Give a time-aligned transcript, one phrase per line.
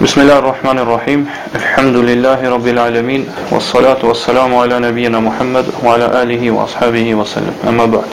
[0.00, 1.28] Bismillahi rrahmani rrahim.
[1.54, 3.26] Alhamdulillahi rabbil alamin.
[3.50, 7.52] Was salatu was salam ala nabiyina Muhammad wa ala alihi wa ashabihi wa sallam.
[7.68, 8.08] Amma ba'd.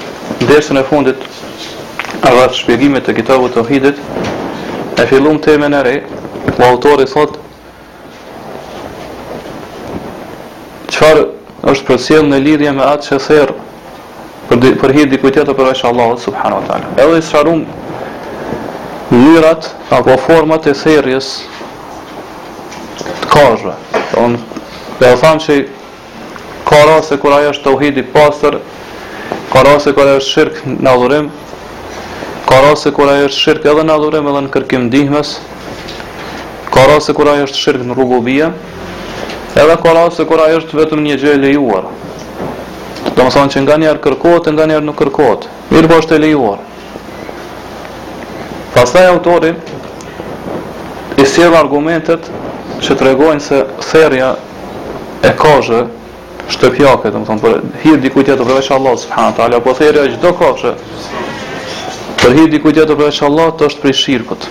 [0.51, 3.55] Dersën e fundit e vaj shpjegime të kitabut
[4.99, 6.03] e fillum temen e re
[6.57, 7.39] ku autori thot
[10.91, 11.23] çfar
[11.71, 13.51] është përcjell në lidhje me atë që therr
[14.49, 16.85] për dhe, për hidhje kujtë të për subhanahu wa taala.
[16.99, 17.63] Edhe sharum
[19.15, 21.47] lirat apo format e therrjes
[23.29, 23.73] kazhve.
[24.17, 24.37] On
[24.99, 25.55] do të thonë se
[26.67, 28.55] ka rase kur ajo është tauhidi pastër,
[29.53, 31.27] ka rase kur është shirq në adhurim,
[32.49, 35.35] ka rase kur ajo është shirq edhe në adhurim edhe në kërkim ndihmës,
[36.73, 38.49] ka rase kur ajo është shirq në rububie,
[39.53, 41.85] edhe ka rase kur ajo është vetëm një gjë e lejuar.
[43.05, 45.45] Do të thonë që nganjëherë kërkohet, nganjëherë nuk kërkohet.
[45.71, 46.59] Mirë po është e lejuar.
[48.75, 49.53] Pastaj autori
[51.21, 52.25] i sjell argumentet
[52.83, 53.61] që të regojnë se
[53.91, 54.33] therja
[55.25, 55.79] e kashë
[56.53, 60.11] shtëpjake, të më thonë, për hirë dikuj tjetër përveç Allah, subhanë talë, apo therja e
[60.13, 60.73] gjdo kashë,
[62.21, 64.45] për hirë dikuj tjetër përveç Allah, të është për shirkët.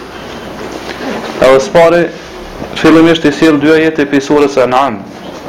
[1.47, 2.03] Edhe së pare,
[2.81, 5.03] fillimisht i sirë dy ajete për surës e në amë,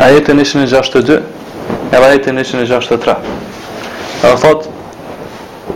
[0.08, 1.22] ajete në ishën e gjashtë edhe
[2.06, 3.17] ajete në ishën e gjashtë të tre.
[4.23, 4.73] Edhe thotë,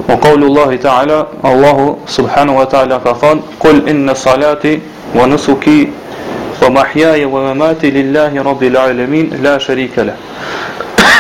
[0.10, 4.72] O kaullu Allahi Ta'ala, Allahu Subhanu Wa Ta'ala ka thon kul inë në salati,
[5.16, 5.76] wa nësuki,
[6.62, 10.14] Wa mahyaya wa mamati lillahi rabbil alamin la sharika la.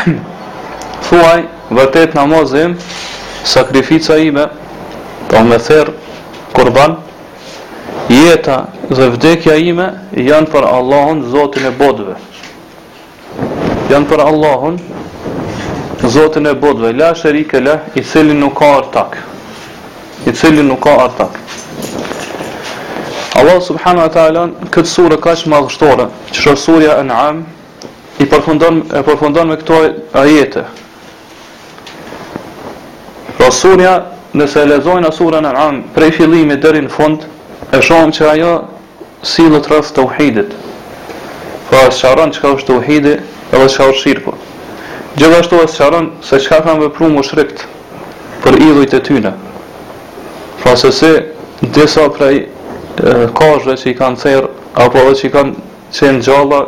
[1.01, 2.75] Thuaj vërtet namozim
[3.43, 4.45] sakrifica ime
[5.31, 5.89] pa po ther
[6.53, 6.93] kurban
[8.09, 9.87] jeta dhe vdekja ime
[10.29, 12.15] janë për Allahun Zotin e botëve.
[13.89, 14.77] Janë për Allahun
[16.05, 19.17] Zotin e botëve la sharika la i cili nuk ka ortak.
[20.27, 21.41] I cili nuk ka ortak.
[23.35, 28.81] Allah subhanahu wa ta'ala këtë surë ka që madhështore, që shërë surja e i përfundon,
[28.97, 29.77] e përfundon me këto
[30.21, 30.63] ajete.
[33.37, 33.93] Pra surja,
[34.35, 37.23] nëse e lezojnë asurë e naam, prej fillimi dërin fund,
[37.71, 38.51] e shohëm që ajo
[39.23, 40.51] si dhe të rrës të uhidit.
[41.71, 44.39] Pra po shërën që ka është tauhidi uhidit edhe që ka është shirëpër.
[45.21, 49.33] Gjithashtu e shërën se që ka vepruar mushrikët vëpru më shrekt për idhujt e tyre.
[50.61, 51.13] Pra se se
[51.75, 52.45] disa prej
[52.99, 54.47] kajve që i kanë cerë,
[54.77, 55.53] apo dhe që i kanë
[55.93, 56.61] qenë gjalla,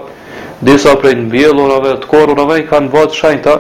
[0.64, 3.56] disa prej në bjellurave, të korurave, i kanë bëtë shajnëta,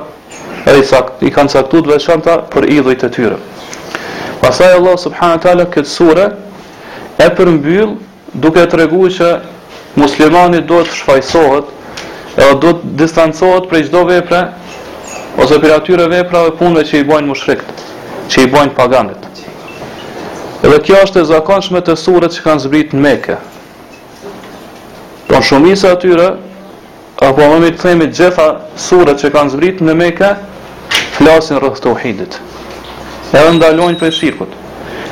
[0.66, 0.79] e
[1.28, 3.38] i kanë caktu të veçanta për idhujt e tyre.
[4.44, 6.29] Pasaj Allah subhanë tala këtë sure,
[7.24, 7.94] e përmbyll
[8.44, 9.30] duke të regu që
[10.00, 11.66] muslimani do të shfajsohet,
[12.44, 14.44] e do të distancohet prej gjdo vepre,
[15.40, 17.85] ose për atyre veprave punve që i bojnë mushrikt,
[18.31, 19.32] që i bojnë paganit.
[20.63, 23.34] Edhe kjo është e zakonshme të surët që kanë zbrit në Mekë.
[25.28, 26.28] Po shumisa atyre,
[27.19, 28.46] apo më me të themit gjitha
[28.79, 30.29] surët që kanë zbrit në Mekë,
[31.18, 32.38] flasin rreth të uhidit.
[33.35, 34.53] Edhe ndalojnë për shirkut.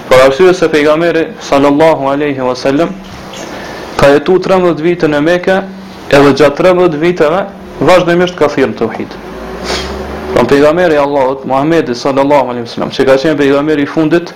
[0.07, 2.93] Por arsye se pejgamberi sallallahu alaihi wasallam
[3.99, 5.57] ka jetu 13 vite në Mekë,
[6.15, 7.41] edhe gjatë 13 viteve
[7.91, 9.19] vazhdimisht ka thirrë të uhid.
[10.31, 14.31] Pra pejgamberi Allahut Muhammedi sallallahu alaihi wasallam, që ka qenë pejgamberi i fundit,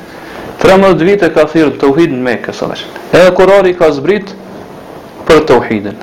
[0.61, 2.83] 13 vite ka thirrë të uhidin me kësëmër.
[3.15, 4.31] E e kurari ka zbrit
[5.27, 5.97] për të uhidin.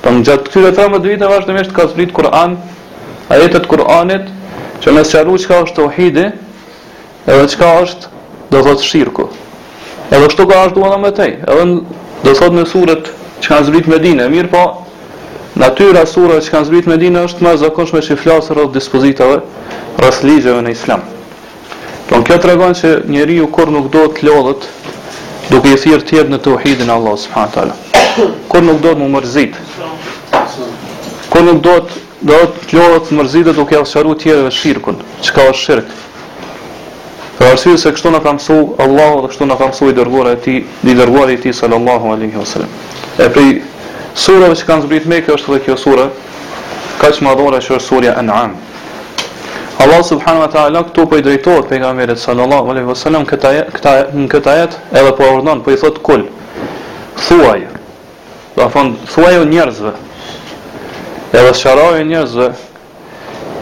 [0.10, 2.54] po në gjatë këtyre 13 vite vazhdimisht ka zbrit Kur'an,
[3.30, 4.30] ajetet Kur'anit,
[4.82, 6.24] që mes qaru qka është të uhidi,
[7.28, 8.14] edhe qka është
[8.50, 9.26] do dhe të shirkë.
[10.10, 11.68] Edhe shtu ka është duana më tej, edhe
[12.24, 13.12] do thotë në surët
[13.44, 14.64] që kanë zbrit me dine, mirë po,
[15.60, 19.42] natyra surët që kanë zbrit me dine është ma zakosh me që flasë rrët dispozitave
[20.00, 21.19] rrës ligjeve në islamë.
[22.10, 24.64] Don po, kjo tregon se njeriu kur nuk do të lodhet,
[25.50, 28.30] duke i thirrë të jetë në tauhidin Allah subhanahu taala.
[28.50, 29.58] Kur nuk do të mërzit.
[31.30, 31.98] Kur nuk do të
[32.30, 35.92] do të lodhet mërzit dhe duke ofsharu të tjerëve shirkun, çka është shirk.
[37.38, 40.32] Për arsye se kështu na ka mësuar Allahu dhe kështu na ka mësuar i dërguara
[40.36, 40.58] e tij,
[40.92, 42.74] i dërguari i tij sallallahu alaihi wasallam.
[43.22, 43.46] E pri
[44.26, 46.08] surave që kanë zbrit me kjo është dhe kjo sure,
[47.00, 48.58] kaq më dhore që është surja An'am.
[49.80, 52.94] Allah subhanahu wa ta'ala këtu për po i drejtojt për i kamerit sallallahu alaihi wa
[53.02, 56.24] sallam në këta jet edhe për po ordon për po i thot kul
[57.22, 57.62] thuaj
[58.58, 59.92] dhe afon thuaj u njerëzve
[61.40, 62.48] edhe sharaj u njerëzve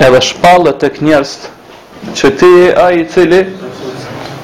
[0.09, 1.37] edhe shpallet të njerëz
[2.19, 3.39] që ti e a i cili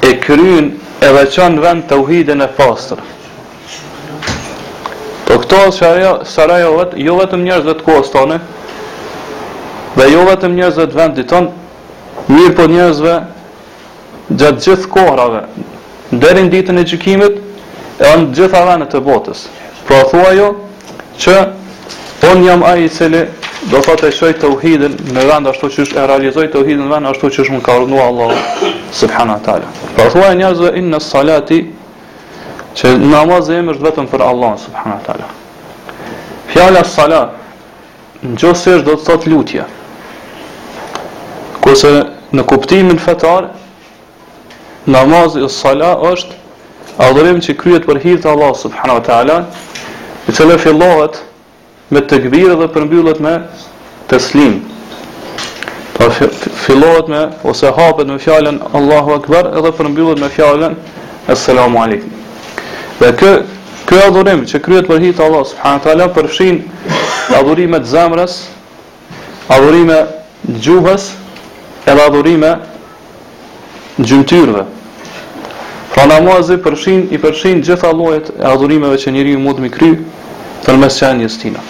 [0.07, 0.71] e kryin
[1.09, 3.03] edhe qënë vend të uhidin e pastër.
[5.27, 6.79] Po këto sharaj jo
[7.09, 8.39] ju vetëm njerëzve të kohës tonë
[9.99, 11.61] dhe jo vetëm njerëzve të vendit tonë
[12.33, 13.15] mirë po njerëzve
[14.33, 15.43] gjatë gjithë kohrave
[16.15, 17.35] deri në ditën e gjikimit,
[18.01, 19.45] e në gjitha vendet të botës.
[19.89, 20.53] Pra thua jo
[21.21, 21.35] që
[22.31, 23.25] on jam ai i cili
[23.71, 27.31] do të thotë të tauhidin në vend ashtu siç e realizoj tauhidin në vend ashtu
[27.31, 29.41] siç më ka Allah Allahu subhanahu
[29.97, 31.61] Pra thua njerëzve inna salati
[32.75, 35.29] që namazi është vetëm për Allah Subhana taala.
[36.53, 37.31] Fjala salat
[38.25, 39.65] në është do të thotë lutje.
[41.65, 41.91] Kurse
[42.37, 43.47] në kuptimin fetar,
[44.93, 46.35] namazi ose sala është
[47.07, 49.37] adhurim që kryhet për hir të Allahut subhanahu wa taala,
[50.29, 51.17] i cili fillohet
[51.91, 53.33] me tekbir dhe përmbyllet me
[54.13, 54.59] teslim.
[55.97, 56.11] Pa
[56.67, 60.77] fillohet me ose hapet me fjalën Allahu akbar dhe përmbyllet me fjalën
[61.33, 62.13] Assalamu alaikum.
[63.01, 63.33] Dhe kë
[63.89, 66.61] kë adhurim që kryhet për hir të Allahut subhanahu wa taala përfshin
[67.41, 68.41] adhurimet zemrës
[69.53, 69.97] adhurime
[70.65, 71.15] gjuhës,
[71.91, 72.53] edhe adhurime
[73.99, 74.65] në gjymtyrëve.
[75.95, 79.93] Pra namazi përshin, i përshin gjitha lojt e adhurimeve që njëri mund mi kry
[80.65, 81.63] për mes qenjës tina.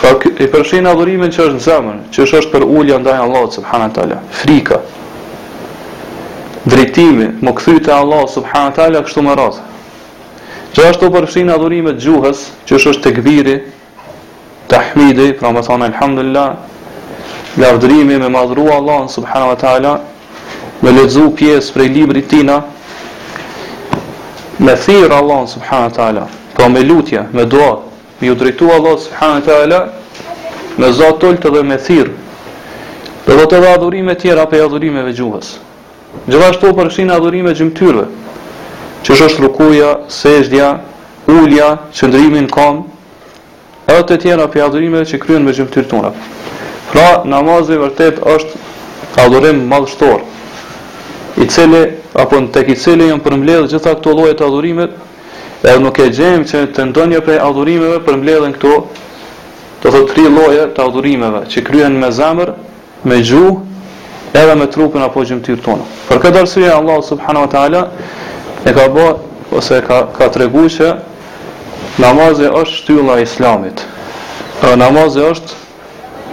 [0.00, 3.90] Pra i përshin adhurimin që është në zemën, që është për ullja ndaj Allah, subhanë
[3.94, 4.80] tala, frika,
[6.66, 9.66] drejtimi, më këthy të Allah, subhanë tala, kështu më ratë.
[10.74, 13.54] Që është të përshin adhurimet gjuhës, që është të këbiri,
[14.70, 16.50] të ahmidi, pra më thonë, alhamdulillah,
[17.56, 19.98] lavdrimi me madhru Allah subhanahu wa taala
[20.82, 22.62] me lexu pjesë prej librit tina
[24.58, 27.82] me thirr Allah subhanahu wa taala pra me lutje me dua
[28.20, 29.88] me u drejtu Allah subhanahu wa taala
[30.78, 32.10] me zotul të dhe me thirr
[33.26, 35.56] dhe do të dha adhurime tjera për adhurimeve gjuhës
[36.30, 38.06] gjithashtu përfshin adhurime gjymtyrëve
[39.04, 40.66] që është rukuja, sejdja,
[41.26, 42.82] ulja, qëndrimin kom,
[43.88, 46.10] edhe të tjera për adhurimeve që kryen me gjymtyrë tonë.
[46.90, 48.58] Pra namazi vërtet është
[49.22, 50.24] adhurim madhështor
[51.40, 51.82] i cili
[52.18, 55.06] apo në tek i cili janë përmledhë gjitha këto lloje të adhurimeve
[55.62, 58.72] edhe nuk e gjejmë që të ndonjë prej adhurimeve përmbledhen këto
[59.84, 62.52] do të tri lloje të adhurimeve që kryhen me zemër,
[63.06, 65.86] me gjuhë edhe me trupin apo gjymtyrën tonë.
[66.10, 67.84] Për këtë arsye Allah subhanahu wa taala
[68.66, 69.14] e ka bërë,
[69.56, 70.90] ose ka ka treguar që
[72.02, 73.82] namazi është shtylla e islamit.
[74.60, 75.56] Pra namazi është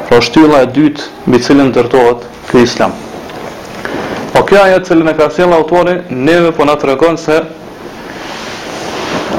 [0.07, 2.93] pra shtylla e dytë mbi cilën ndërtohet ky islam.
[4.33, 7.41] Po kjo ajo që ne ka thënë autori, neve po na tregon se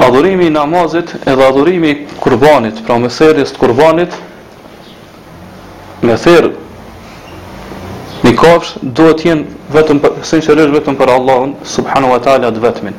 [0.05, 4.13] adhurimi i namazit edhe adhurimi i qurbanit, pra me të qurbanit
[6.05, 6.51] me thër
[8.25, 12.95] një kofsh duhet të jenë vetëm sinqerisht vetëm për Allahun subhanahu wa taala të vetmin.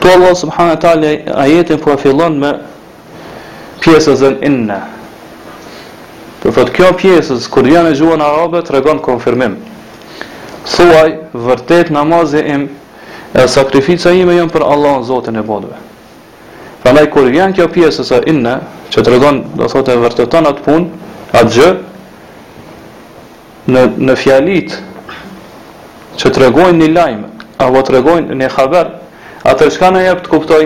[0.00, 1.12] Tu Allah subhanahu wa taala
[1.44, 2.52] ajetin po e fillon me
[3.84, 4.80] pjesën inna
[6.40, 9.58] Për thot kjo pjesës, kur vjen e gjuën arabe, të regon konfirmim.
[10.70, 12.66] Thuaj, vërtet namazi im,
[13.36, 15.76] e sakrifica ime jënë për Allah në Zotin e bodve.
[16.80, 18.54] Pra kër kur kjo pjesës e inë,
[18.90, 20.88] që të regon, do thot e vërtetan atë pun,
[21.36, 21.68] atë gjë,
[23.74, 24.78] në, në fjalit,
[26.20, 27.28] që të regojnë një lajmë,
[27.66, 28.94] apo të regojnë një haber,
[29.52, 30.62] atër shka në jep të kuptoj?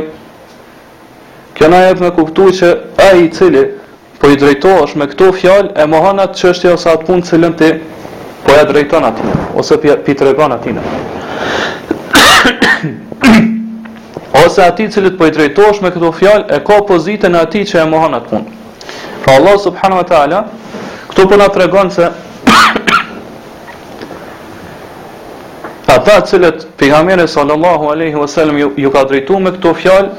[1.58, 2.70] Kjo në jep me kuptu që
[3.04, 3.64] a i cili,
[4.24, 7.54] po i drejtohesh me këto fjalë e mohon atë çështje ose atë punë që lën
[7.60, 7.68] ti
[8.46, 10.76] po ja drejton atë ose ti tregon atë
[14.40, 17.84] ose ati cilët po i drejtohesh me këto fjalë e ka pozitën ati që e
[17.92, 18.48] mohon atë punë.
[19.24, 20.40] Po Allah subhanahu wa taala
[21.12, 22.08] këtu po na tregon se
[25.96, 30.12] ata cilët pejgamberi sallallahu alaihi wasallam ju, ju ka drejtuar me këto fjalë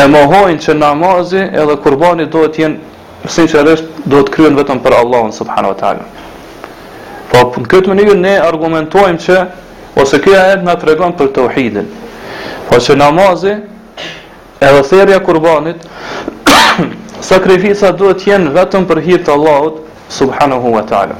[0.00, 2.88] e mohojnë që namazi edhe kurbani duhet të jenë
[3.28, 6.04] sinqerisht do të kryen vetëm për Allahun subhanahu wa taala.
[7.30, 9.36] Po në këtë mënyrë ne argumentojmë që
[10.00, 11.86] ose kjo ajet na tregon për tauhidin.
[12.68, 13.52] Po që namazi
[14.60, 15.84] edhe thërja kurbanit
[17.30, 21.14] sakrifica duhet të jenë vetëm për hir të Allahut subhanahu wa taala.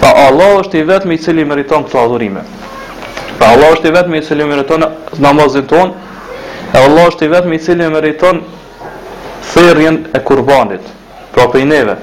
[0.00, 2.40] Pa Allah është i vetëm i cili meriton këto adhurime.
[3.40, 4.84] Pa Allah është i vetëm i cili meriton
[5.18, 5.92] namazin ton,
[6.74, 8.40] e Allah është i vetëm i cili meriton
[9.52, 10.88] thërjen e kurbanit
[11.48, 11.96] pra i neve.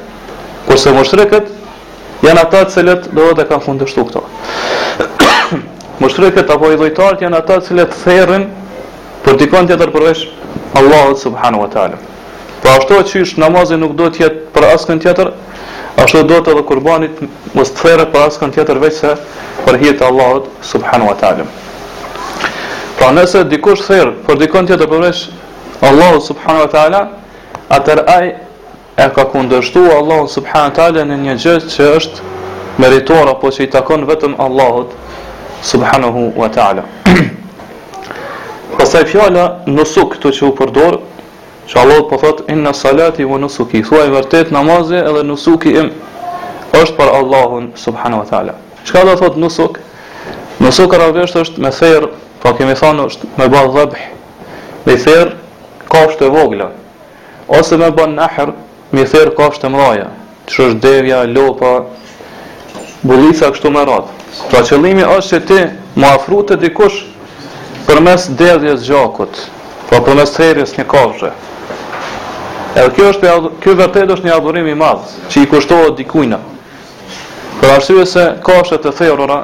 [0.67, 1.47] Kurse moshtrekët,
[2.25, 4.23] janë ata të cilët do të kanë fundështu këto.
[6.03, 8.47] moshtrekët apo i dhujtarët janë ata të cilët therrin
[9.25, 10.25] për dikon tjetër përveç
[10.77, 11.99] Allahut subhanahu wa taala.
[12.61, 15.31] Pra ashtu që është namazi nuk do të jetë për askën tjetër,
[16.01, 17.21] ashtu do të edhe kurbanit
[17.57, 19.13] mos të therrë për askën tjetër veç se
[19.65, 21.47] për hitë të Allahut subhanahu wa taala.
[22.97, 25.25] Pra nëse dikush therr për dikon tjetër përveç
[25.85, 27.03] Allahut subhanahu wa taala,
[27.71, 28.35] atër ajë
[28.97, 32.29] e ka kundërshtu Allah subhanë talë në një gjë që është
[32.81, 34.95] meritora po që i takon vetëm Allahot
[35.63, 36.85] subhanahu wa ta'ala
[38.79, 40.97] pasaj fjala nësuk të që u përdor
[41.69, 45.93] që Allah po thot inna salati vë nësuki thua i vërtet namazi edhe nësuki im
[46.81, 49.77] është për Allahun subhanahu wa ta'ala që do thot nësuk
[50.65, 52.09] nësuk arabisht është me ther
[52.41, 53.99] pa po kemi thonë është me ba dhebh
[54.89, 55.35] me ther
[55.85, 56.71] ka është e vogla
[57.61, 60.07] ose me ba nëherë mi therë kafshë të mraja,
[60.47, 61.71] që është devja, lopa,
[63.03, 64.15] bulica kështu më ratë.
[64.51, 65.59] Pra qëllimi është që ti
[65.99, 67.01] më afru të dikush
[67.87, 69.41] për mes devjes gjakut,
[69.89, 71.33] pra për mes therjes një kafshë.
[72.77, 76.39] Edhe kjo është, kjo vërtet është një adhurimi madhë, që i kushtohet dikujna.
[77.61, 79.41] Për arsye se kafshët e therora,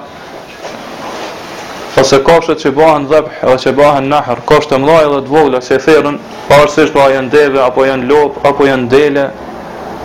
[1.99, 5.59] ose koshët që bëhen dhëbh ose që bëhen nahër, koshët e mëdha dhe të vogla
[5.61, 6.15] që thërrën,
[6.49, 9.27] pavarësisht a janë deve apo janë lop, apo janë dele,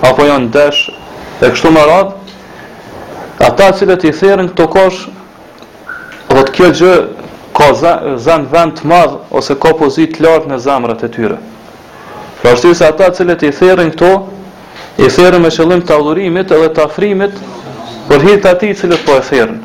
[0.04, 0.80] apo janë desh,
[1.40, 2.35] e kështu me radhë,
[3.49, 5.14] ata cilët i thërrën këto koshë,
[6.35, 6.95] dhe të kjo gjë
[7.59, 7.71] ka
[8.26, 11.38] zën vend të madh ose ka pozit të lartë në zamrat e tyre.
[12.42, 14.12] Pra se ata cilët i thërrën këto,
[15.02, 17.40] i thërrën me qëllim të avdurimit edhe të afrimit
[18.11, 19.59] për hir të atij cilët po e thërrën.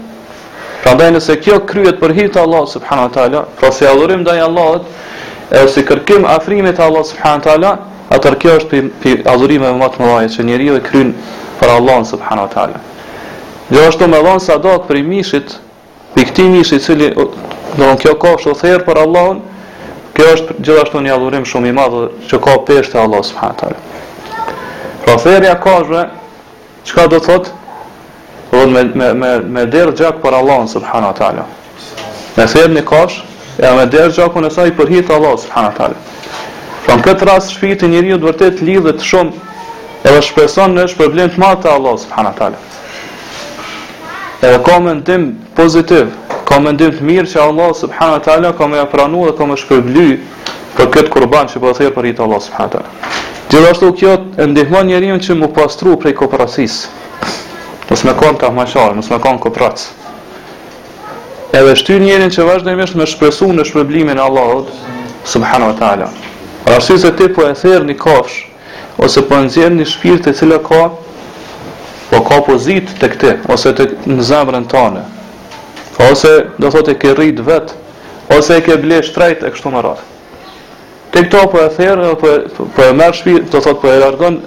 [0.83, 4.89] Pra ndaj nëse kjo kryet për hirtë Allah subhanahu ta'ala, pra si adhurim dhe Allahot,
[5.55, 7.69] e si kërkim afrimit Allah subhanahu ta'ala,
[8.17, 11.13] atër kjo është për adhurime më matë mëdhaje, që njeri dhe kryen
[11.61, 12.81] për Allah subhanahu wa ta'ala.
[13.71, 14.57] Gjo është të me dhanë sa
[14.89, 15.55] për i mishit,
[16.17, 19.39] për këti mishit cili, në në kjo ka është o therë për Allahon,
[20.17, 23.81] kjo është gjithashtu një adhurim shumë i madhë që ka peshte Allah subhanahu ta'ala.
[25.07, 27.61] Pra therëja ka është, do thotë,
[28.53, 31.41] Dhe me, me, me, der derë gjak për Allah në subhanu atale.
[32.37, 33.15] Me thejrë një kash,
[33.57, 35.97] e me derë gjak e saj për hitë Allah në subhanu atale.
[36.85, 39.33] Pra në këtë rast shpiti njëri ju vërtet lidhët shumë
[40.05, 42.61] edhe shpeson në shpërblim të matë të Allah subhanu atale.
[44.45, 45.25] Edhe ka mendim
[45.57, 46.11] pozitiv,
[46.45, 50.09] ka mendim të mirë që Allah subhanu atale ka me apranu dhe ka me shpërbly
[50.77, 52.99] për këtë kurban që po për hitë Allah subhanu atale.
[53.49, 57.01] Gjithashtu kjo e ndihmon njerim që mu pastru prej koperasisë
[57.89, 59.83] mos me konë ka mashare, mos me konë këpërac.
[61.53, 64.71] Edhe shty njerin që vazhdimisht me shpresu në shpërblimin e Allahut,
[65.29, 66.07] subhanu wa ta'ala.
[66.81, 68.43] si se ti po e therë një kafsh,
[68.97, 70.81] ose po e nëzirë një shpirë të cilë ka,
[72.09, 75.03] po ka pozit të këtë, ose të në zemrën anë,
[76.11, 77.73] Ose do thot e ke rritë vetë,
[78.35, 80.03] ose e ke ble shtrejt e kështu më rratë.
[81.13, 82.27] Te këto po e therë, po
[82.81, 84.39] e, mërë shpirë, do thot po e po largonë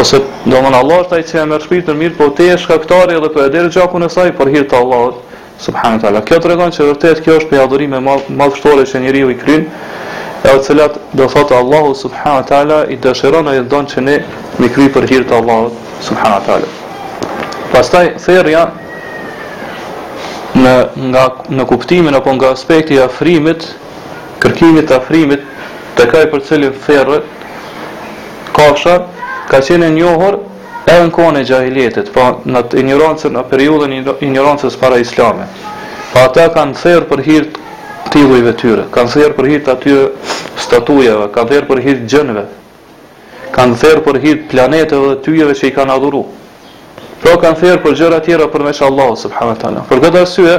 [0.00, 0.18] Ose
[0.50, 3.14] do mënë Allah është ajë që e mërë shpirtë në mirë, po te e shkaktari
[3.14, 5.20] edhe po e derë gjakun e saj, për hirtë Allah,
[5.62, 6.24] subhanët Allah.
[6.26, 9.68] Kjo të regonë që vërtet kjo është për jadurime madhështore që njëri u i krynë,
[10.48, 14.18] e o cilat do thotë Allahu subhanët Allah, i dëshirona i ndonë që ne
[14.58, 15.70] mi kry për hirtë Allah,
[16.08, 16.82] subhanët Allah.
[17.70, 18.64] Pastaj, therja
[20.58, 20.74] në,
[21.12, 21.24] nga,
[21.54, 23.70] në kuptimin apo nga aspekti afrimit,
[24.42, 25.46] kërkimit afrimit,
[25.96, 27.22] të kaj për cilin therë,
[28.54, 29.13] ka shërë,
[29.54, 30.36] ka qenë njohur
[30.90, 35.62] edhe në kohën e gjahiljetit, pa po në ignorancën, në periudhën e ignorancës para islamit.
[36.12, 37.58] Pa po ata kanë thërë për hirt
[38.10, 39.94] të tyre, kanë thërë për hirt aty
[40.64, 42.44] statujeve, kanë thërë për hirt gjënëve.
[43.54, 46.24] kanë thërë për hirt planeteve dhe tyjeve që i kanë adhuru.
[47.22, 49.80] po kanë thërë për gjëra tjera për Allah, subhanallahu tala.
[49.90, 50.58] Për këtë arsye,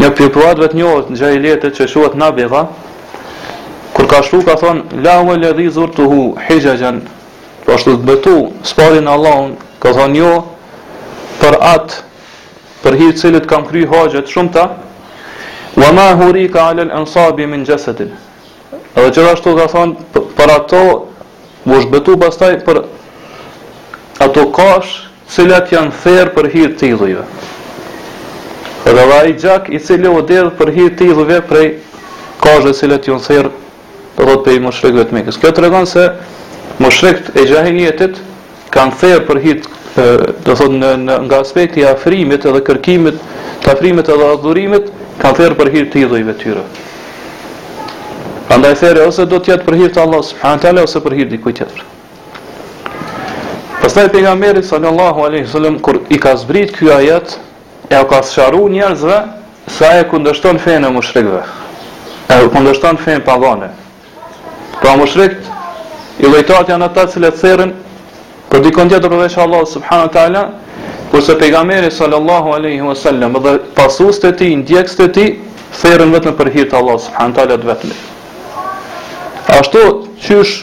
[0.00, 2.62] një pjepuatve të njohët në gjahiljetit që shuat nabitha,
[3.94, 7.00] kur ka shru ka thonë, la e ledhi zurtuhu, hijajan,
[7.66, 8.32] Po ashtu të betu
[8.66, 9.52] sparin Allahun,
[9.82, 10.30] ka thonë jo
[11.42, 12.00] për atë
[12.82, 14.64] për hirë cilët kam kry haqët shumë ta
[15.78, 18.10] wa ma huri ka alel ensabi min gjesetin
[18.78, 20.82] edhe gjithashtu ka thonë për ato
[21.70, 22.82] vë betu bastaj për
[24.26, 24.96] ato kash
[25.36, 27.26] cilët janë therë për hirë tijlujve
[28.90, 31.68] edhe dhe i gjak i cilë u dedhë për hirë tijlujve prej
[32.42, 33.54] kashët cilët janë therë
[34.18, 36.10] dhe dhe për i më të mikës kjo të regonë se
[36.80, 38.16] mushrikët e jahilietit
[38.72, 39.66] kanë thër për hit
[40.46, 43.18] do thot në, në nga aspekti i afrimit edhe kërkimit
[43.64, 44.86] të afrimit edhe adhurimit
[45.20, 46.62] kanë thër për hit të idhëve të tyre
[48.56, 51.30] andaj thërë ose do të jetë për hit të Allah subhanahu taala ose për hit
[51.34, 51.84] dikujt tjetër
[53.82, 57.36] pastaj pejgamberi sallallahu alaihi wasallam kur i ka zbrit ky ajet
[57.92, 59.20] e ka sharuar njerëzve
[59.76, 61.42] sa e kundërshton fenë mushrikëve
[62.28, 63.70] e kundërshton fenë pagane
[64.82, 65.44] Pra mushrikët
[66.22, 67.70] i lojtarët janë ata që e therën
[68.50, 70.42] për dikon tjetër për veshë Allah subhanu ta'ala
[71.10, 75.24] kurse pejgamberi sallallahu aleyhi wa sallam dhe pasus të ti, ndjekës të ti
[75.80, 79.82] therën vetëm për hirtë Allah subhanu ta'ala dhe vetëm ashtu
[80.26, 80.54] qysh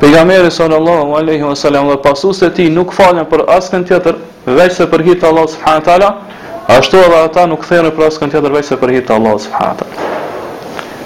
[0.00, 4.16] pejgamberi sallallahu aleyhi wa sallam dhe pasus të ti nuk falen për askën tjetër
[4.56, 6.08] veç se për hirtë Allah subhanu ta'ala
[6.78, 10.12] ashtu edhe ata nuk therën për askën tjetër veç se për hitë Allah subhanu ta'ala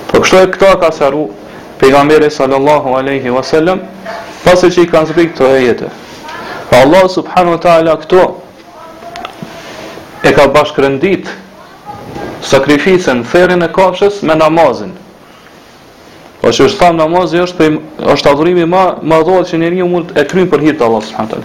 [0.08, 1.26] Po kështu e këta ka sërru
[1.78, 3.80] pejgamberi sallallahu alaihi wasallam
[4.44, 5.88] pas që i kanë zbritur këto ajete.
[6.70, 8.22] Pa Allah subhanahu wa taala këto
[10.26, 11.28] e ka bashkërëndit
[12.42, 14.92] sakrificën, therin e kafshës me namazin.
[16.42, 17.70] Po që është thamë namazi është,
[18.14, 21.44] është adhurimi ma, ma dhohet që njëri mund e krynë për hirtë Allah s.a.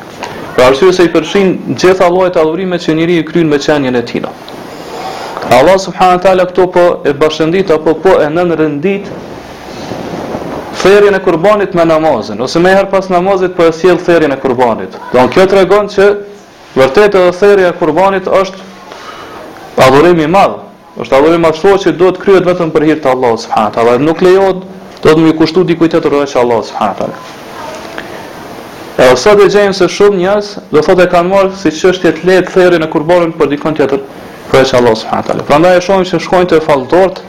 [0.54, 4.04] Pra arsye se i përshin gjitha lojt adhurime që njëri e krynë me qenjën e
[4.10, 4.30] tina.
[5.48, 6.12] Pra Allah s.a.
[6.50, 9.10] këto po e bashkëndit apo po e nënë rëndit
[10.84, 14.36] thërjen e kurbanit me namazin, ose me herë pas namazit për po e sjell thërjen
[14.36, 14.98] e kurbanit.
[15.13, 16.08] Do në kjo të regon që
[16.75, 18.68] vërtet edhe thërja e kurbanit është
[19.88, 20.60] adhurim i madhë,
[21.04, 23.66] është adhurim ma shuo që do të vetëm për hirtë Allah s.a.
[23.75, 24.63] Dhe nuk lejohet
[25.06, 27.10] do të më kushtu dikujt të të Allah Allah s.a.
[29.04, 32.10] E ose dhe gjejmë se shumë njës, do thot e kanë marë si që është
[32.12, 34.02] jetë letë thërjen e kurbanit për dikon të të
[34.52, 35.22] rrëqë Allah s.a.
[35.48, 37.24] Pra nda e shumë që shkojnë të faldortë,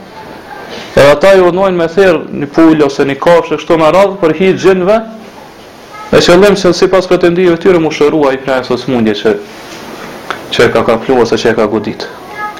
[0.94, 4.14] Edhe ata i urnojnë me therë një pullë ose një kafsh e kështu me radhë
[4.20, 4.98] për hi gjinëve,
[6.14, 9.32] e që lëmë që si pas pretendive tyre mu shërua i prajnë sot mundje që,
[10.54, 12.06] që e ka ka plu ose që e ka godit.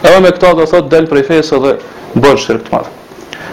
[0.03, 1.77] Edhe me këta dhe thot del prej fesë dhe
[2.25, 2.99] bërë shirkë të madhë.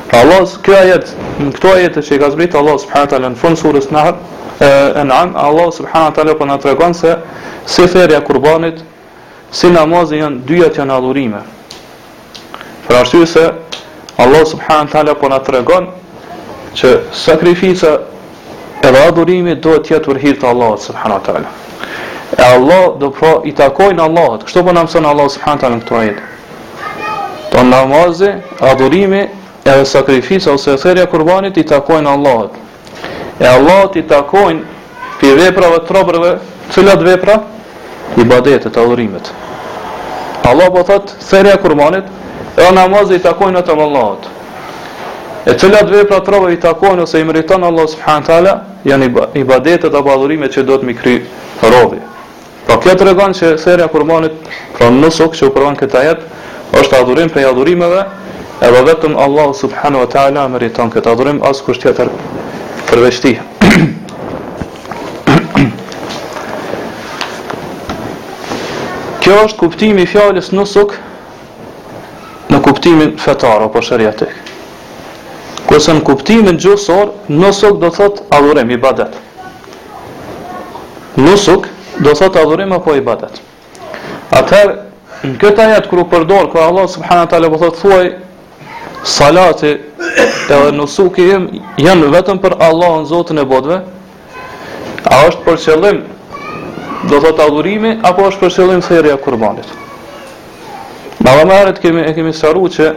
[0.10, 1.14] Pra Allah, kjo ajet,
[1.46, 4.16] në këto ajet që i ka zbritë Allah subhanahu taala në fund surës Nahr,
[4.66, 7.16] e në anë, Allah subhanahu për po na tregon se
[7.70, 8.82] si thërja e kurbanit,
[9.54, 11.46] si namazi janë dyja janë adhurime.
[12.90, 13.46] Për arsye se
[14.18, 15.88] Allah subhanahu taala po na tregon
[16.76, 18.02] që sakrifica
[18.84, 21.48] e adhurimit do të jetë për të Allah subhanahu taala.
[22.38, 24.44] E Allah do pra i takojnë Allahut.
[24.48, 26.20] Kështu po na mëson Allah subhanahu taala në këtë ajet.
[27.52, 28.30] Të po namazi,
[28.72, 29.28] adhurimi,
[29.66, 32.54] edhe sakrifica ose thërja kurbanit i takojnë Allahut.
[33.40, 34.80] E Allahut i takojnë
[35.22, 36.36] për veprave të robërve,
[36.74, 37.40] cilat vepra?
[38.32, 39.32] badetet, adhurimet.
[40.46, 42.06] Allah po thëtë thërja kurbanit,
[42.60, 44.26] E namazë i takojnë atëm Allahot
[45.48, 48.56] E cilat vepra të rëve i takojnë ose i mëriton Allah subhanë tala
[48.86, 49.06] Janë
[49.40, 51.16] i badetet apo adhurime që do të mi kry
[51.64, 52.00] rovi
[52.68, 54.34] po kjo të regon që serja kurbanit
[54.76, 56.20] Pra nësuk që u përvan këta jet
[56.82, 58.02] është adhurim për adhurimeve
[58.66, 62.08] Edhe vetëm Allah subhanu wa ta'ala mëriton këtë adhurim As kusht tjetër
[62.92, 63.34] përveçti
[69.24, 70.92] Kjo është kuptimi fjallis Nësuk
[72.72, 74.32] kuptimin fetar apo shëriatik.
[75.68, 79.18] Kërse në kuptimin gjusor, nësuk do thot adhurim i badet.
[81.20, 81.68] Nësuk
[82.06, 83.42] do thot adhurim apo i badet.
[84.40, 84.76] Atëherë,
[85.28, 88.08] në këtë ajet kërë përdor, kërë Allah subhanë talë po thot thuaj,
[89.04, 91.28] salati edhe nusuk i
[91.86, 93.82] janë vetëm për Allah në zotën e bodve,
[95.12, 96.02] a është për qëllim,
[97.12, 99.81] do thot adhurimi, apo është për qëllim thërja kurbanit.
[101.24, 102.88] Ma dhe marit kemi, e kemi saru që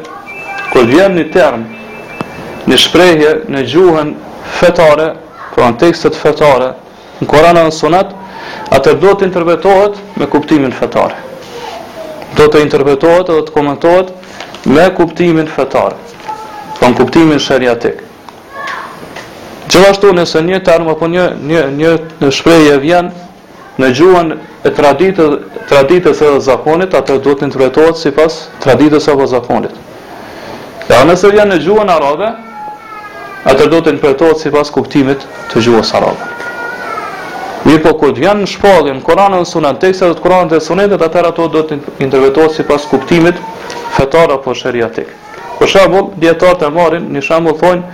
[0.73, 1.65] kër vjen një term
[2.71, 4.13] një shprejhje në gjuhën
[4.61, 5.09] fetare,
[5.55, 6.71] pra në tekstet fetare
[7.21, 8.15] në Korana dhe në Sunat
[8.77, 11.21] atër do të interpretohet me kuptimin fetare
[12.39, 14.09] do të interpretohet edhe të komentohet
[14.73, 18.01] me kuptimin fetar pra po në kuptimin shëriatik
[19.71, 23.13] gjithashtu nëse një term apo një, një, një shprejhje vjen
[23.83, 24.35] në gjuhën
[24.65, 29.73] e traditës traditës e zakonit, atër duhet të interpretohet sipas traditës së zakonit.
[30.89, 32.29] Dhe nëse janë në gjuhën arabe,
[33.51, 36.31] atër duhet të interpretohet sipas kuptimit të gjuhës arabe.
[37.65, 41.01] Mirë, po kur janë në shpallje në Kur'anin dhe Sunan, tekstet të Kur'anit dhe Sunetit,
[41.01, 43.41] atër ato duhet të interpretohet sipas kuptimit
[43.97, 45.09] fetar apo sheriatik.
[45.59, 47.89] Për shembull, dietarët e marrin, në shembull thonë,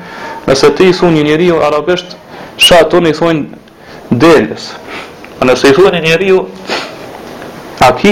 [0.49, 2.17] nëse ti sun një njeriu arabisht,
[2.59, 4.73] shatun i thonë delës.
[5.41, 6.43] Po nëse i thuani njeriu,
[7.81, 8.11] a ki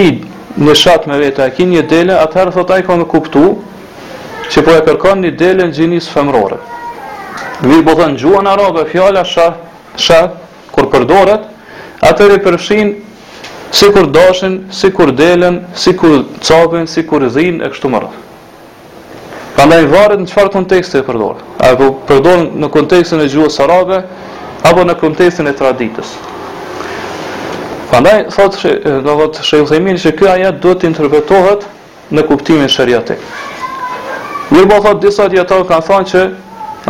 [0.65, 4.73] në shat me vetë, a ki një dele, atëherë thot ai kanë kuptuar se po
[4.73, 6.57] e kërkon një dele në gjinis femrore.
[7.69, 9.51] Vi po thon gjuan arabe fjala sha
[10.07, 10.23] sha
[10.73, 11.45] kur përdoret,
[12.09, 12.95] atë i përfshin
[13.77, 16.57] sikur dashin, sikur delën, sikur si
[16.97, 18.25] sikur zin e kështu me radhë.
[19.55, 21.45] Pra ndaj varet në çfarë konteksti e përdor.
[21.61, 24.01] A po përdor në kontekstin e gjuhës arabe
[24.65, 26.17] apo në kontekstin e traditës.
[27.89, 31.63] Prandaj thotë do të thotë Sheikh Uthaymin se ky ajet duhet të interpretohet
[32.15, 33.23] në kuptimin shariatik.
[34.53, 36.27] Mirë po thotë disa dietarë kanë thënë që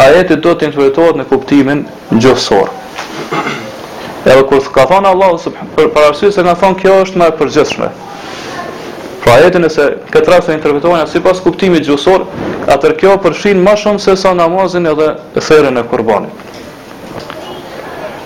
[0.04, 1.84] ajeti do të interpretohet në kuptimin
[2.16, 2.72] gjithësor.
[4.26, 7.36] Edhe kur ka thënë Allahu subhanahu për parashysë se kanë thonë kjo është më e
[7.44, 7.92] përgjithshme.
[9.22, 12.26] Pra ajeti nëse këtë rast e interpretojnë sipas kuptimit gjithësor,
[12.74, 16.46] atë kjo përfshin më shumë se sa namazin edhe thërën e qurbanit.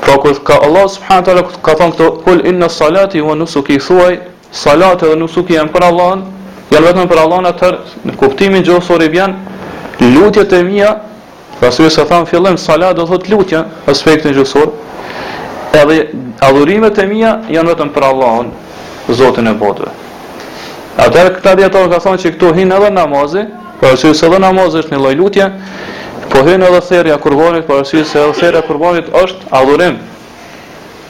[0.02, 3.78] Po kur ka Allah subhanahu wa taala ka thon këto kul inna salati wa nusuki
[3.78, 4.18] thuaj
[4.50, 6.26] salat dhe nusuki janë për Allahun,
[6.74, 7.70] janë vetëm për Allahun atë
[8.10, 9.36] në kuptimin gjoksor i vjen
[10.02, 10.90] lutjet e mia,
[11.62, 14.74] pasi sa tham fillim salat do thot lutja aspektin gjithësor.
[15.78, 16.00] Edhe
[16.50, 18.50] adhurimet e mia janë vetëm për Allahun,
[19.10, 19.90] Zotin e botëve.
[20.98, 23.46] Atëherë këta dietar ka thonë se këtu hin edhe namazi,
[23.80, 25.48] por se edhe namazi është një lloj lutje,
[26.30, 29.96] Po hynë edhe thërja kurbanit, po arsye se edhe thërja kurbanit është adhurim.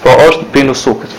[0.05, 1.13] Po është pinë sukët.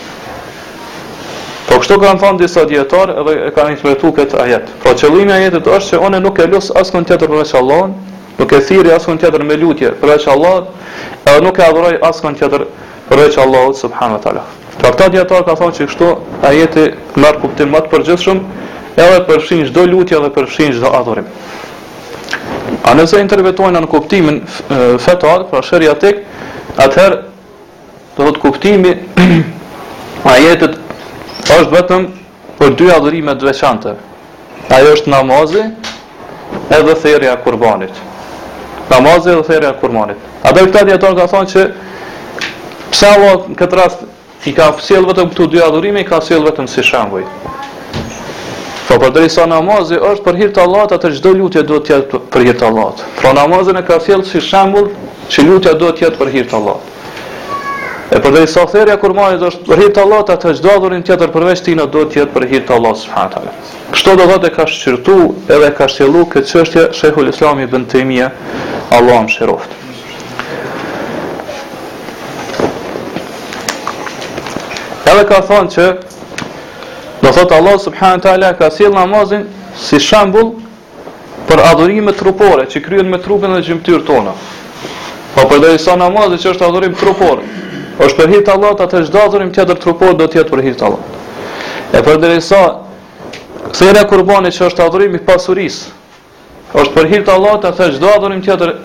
[1.68, 4.72] Po kështu kanë thënë disa dietar edhe e kanë interpretuar këtë ajet.
[4.82, 7.94] Po qëllimi i ajetit është se one nuk e lut askund tjetër përveç Allahut,
[8.38, 10.74] nuk e thirrë askund tjetër me lutje përveç Allahut,
[11.30, 12.66] edhe nuk e adhuroj askund tjetër
[13.10, 14.44] përveç Allahut subhanahu wa taala.
[14.80, 16.10] Po këta dietar kanë thënë se kështu
[16.50, 16.88] ajeti
[17.22, 18.42] merr kuptim më të përgjithshëm
[19.06, 21.26] edhe përfshin çdo lutje dhe përfshin çdo adhurim.
[22.88, 24.38] A nëse interpretojnë në kuptimin
[25.02, 26.22] fetar, pra shërja tek,
[26.80, 27.18] atëherë,
[28.18, 28.92] do të kuptimi,
[30.24, 30.78] a jetët
[31.44, 32.06] është vetëm
[32.60, 33.94] për dy adhurime të
[34.74, 35.60] Ajo është namazi
[36.72, 37.92] edhe thërja kurbanit.
[38.88, 40.16] Namazi edhe thërja kurbanit.
[40.48, 41.64] A do këta djetarë ka thonë që
[42.94, 46.46] pse Allah në këtë rast i ka fësiel vetëm këtu dy adhurime, i ka fësiel
[46.48, 47.26] vetëm si shambuj.
[48.88, 52.18] Po për po, drejsa namazi është për hirtë Allah, atër gjdo lutje do të jetë
[52.34, 53.04] për hirtë Allah.
[53.16, 54.90] Pra namazin e ka fjellë si shembul
[55.32, 56.74] që lutja do të jetë për hirtë Allah.
[58.14, 61.62] E për drejsa therja kur majit është për hirtë Allah, atër gjdo adhurin tjetër përveç
[61.64, 63.54] tina do të jetë për hirtë Allah, subhanëtale.
[63.94, 65.16] Kështo do dhe ka shqirtu
[65.56, 68.28] edhe ka shqillu këtë qështje Shekhul Islami bën temje,
[68.92, 69.80] Allah më shiroft.
[75.08, 75.88] Edhe ka thonë që
[77.24, 80.50] Do thot Allah subhanahu teala ka sill namazin si shembull
[81.48, 84.34] për adhurime trupore që kryhen me trupin dhe gjymtyr tona.
[85.34, 87.40] Po për dhe sa namazi që është adhurim trupor,
[88.04, 91.00] është për hit Allah atë çdo adhurim tjetër trupor do të jetë për hit Allah.
[91.96, 95.82] E për dhe sa kurbani që është adhurim i pasurisë,
[96.76, 98.76] është për hit Allah atë çdo adhurim tjetër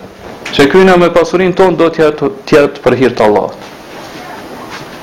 [0.54, 3.52] që kryen me pasurinë tonë do të jetë tjetër për hit Allah.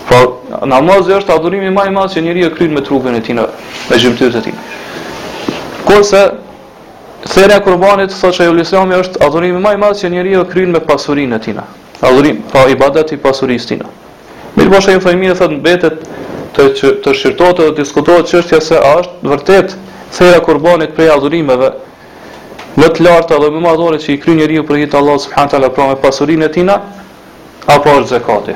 [0.10, 0.24] Po
[0.66, 3.44] namazi është adhurimi më i madh që njeriu kryen me trupin e tij në
[3.90, 4.54] me gjymtyrët e tij.
[5.86, 6.22] Kurse
[7.28, 10.72] thera kurbanit, qurbanit thotë se ulisami është adhurimi më i madh që njeriu e kryen
[10.74, 11.58] me pasurinë e tij.
[12.02, 13.82] Adhurim pa ibadat i pasurisë tij.
[14.58, 16.00] Mirë po shajmë fëmijë thotë mbetet
[16.58, 16.70] të
[17.04, 19.76] të shqirtohet dhe diskutohet çështja se a është vërtet
[20.18, 21.70] thera kurbanit për prej adhurimeve
[22.78, 25.50] më të lartë dhe më madhore që i kryen njeriu për hir të Allahut subhanahu
[25.50, 26.70] wa taala pra me pasurinë e tij
[27.76, 28.54] apo zakati.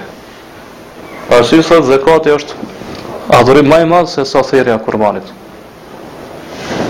[1.32, 2.56] Arsysë sëtë zekati është
[3.38, 5.30] adhurim maj madhë se sa thirja kurbanit.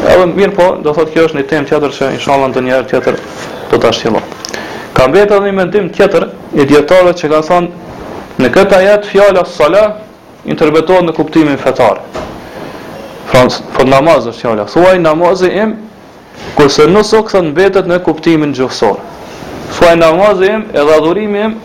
[0.09, 2.87] Edhe mirë po, do thotë kjo është një temë tjetër që inshallah në të njerë
[2.89, 3.19] tjetër
[3.71, 4.21] do të ashtjelo.
[4.97, 6.25] Ka vetë edhe një mendim tjetër
[6.57, 9.83] i djetarëve që ka thonë në këta jetë fjala sala
[10.49, 12.01] interpretohet në kuptimin fetar.
[13.29, 14.65] Franc, po namaz është fjala.
[14.73, 15.77] Thuaj namazi im
[16.57, 19.03] kurse nuk sok thon në kuptimin gjuhësorë.
[19.77, 21.59] Thuaj namazi im edhe adhurimi im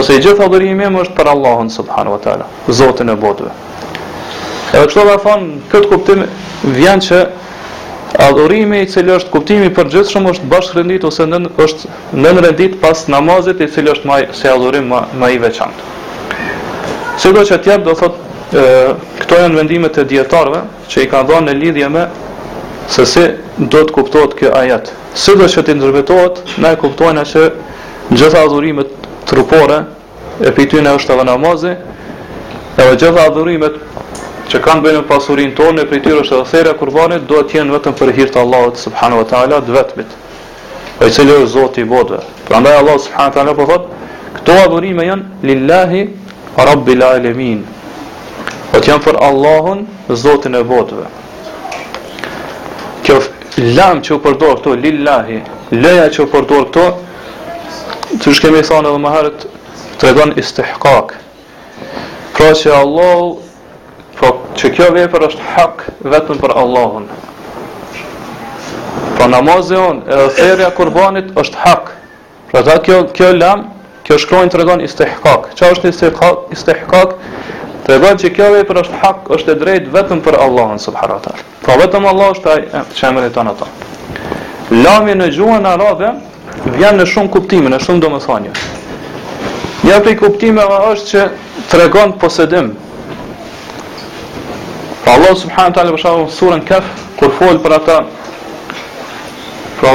[0.00, 3.50] ose i gjithë adhurimi im është për Allahun subhanahu wa taala, Zotin e botëve.
[4.74, 6.24] Edhe kështu do të këtë kuptim
[6.76, 7.20] vjen që
[8.26, 13.60] adhurimi i cili është kuptimi i përgjithshëm është bashkërendit ose nën është rendit pas namazit
[13.66, 15.92] i cili është më se adhurim më i veçantë.
[17.22, 21.56] Sigurisht që do thotë ë këto janë vendimet e dietarëve që i kanë dhënë në
[21.62, 22.04] lidhje me
[22.92, 23.24] se si
[23.72, 24.92] do të kuptohet kjo ajet.
[25.16, 27.48] Sidoqoftë që të interpretohet, na e kuptojnë se
[28.44, 29.82] adhurimet trupore,
[30.40, 31.70] e për është edhe namazi,
[32.78, 33.76] edhe gjitha adhurimet
[34.52, 37.72] që kanë bëjnë pasurin tonë, e për i është edhe thera kurbanit, do të jenë
[37.76, 40.12] vetëm për hirtë Allahët, subhanu wa ta'ala, dë vetëmit,
[41.00, 42.20] e i cilë është zotë i bodve.
[42.46, 44.02] Për andaj Allahët, subhanu wa ta'ala, për po thotë,
[44.36, 46.02] këto adhurime janë, lillahi,
[46.70, 47.64] rabbi la elemin,
[48.70, 49.86] o po të janë për Allahun
[50.24, 51.08] zotën e bodve.
[53.08, 53.16] Kjo
[53.74, 55.40] lam që përdojë këto, lillahi,
[55.80, 56.86] leja që përdojë këto,
[58.22, 59.42] që është kemi thonë edhe maherët,
[60.00, 61.14] të regon istihkak.
[62.36, 63.42] Pra që Allah,
[64.18, 67.08] pra që kjo vepër është hak vetëm për Allahun.
[69.16, 71.92] Pra namazë e edhe therja kurbanit është hak.
[72.52, 73.66] Pra ta kjo, kjo lam,
[74.06, 75.52] kjo shkrojnë të regon istihkak.
[75.56, 76.44] që është istihkak?
[76.56, 77.16] istihkak
[77.86, 81.36] të regon që kjo vepër është hak, është e drejt vetëm për Allahun, subharatar.
[81.64, 83.54] Pra vetëm Allah është ta që emërit të në
[84.82, 86.08] Lami në gjuën arabe,
[86.78, 88.52] vjen në shumë kuptime, në shumë domethënie.
[89.84, 91.26] Një ja prej kuptimeve është që
[91.70, 92.72] tregon posedim.
[95.06, 96.86] Allah subhanahu taala për shkak surën Kaf
[97.18, 97.96] kur fol për ata
[99.80, 99.92] pra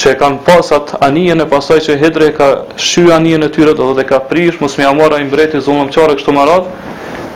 [0.00, 4.04] që kanë pas atë anijen e pasaj që Hidre ka shy anijen e tyre dhe
[4.08, 6.66] ka prish, mos me amora i mbreti zonëm qare kështu marat,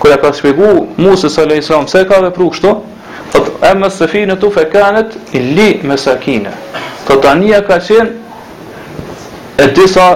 [0.02, 2.72] kërja ka shpjegu Musa së lejë se ka dhe pru kështu,
[3.32, 5.96] thot, e me së finë të fekanet i li me
[7.06, 7.22] Po Thot,
[7.66, 8.10] ka qenë
[9.62, 10.06] e disa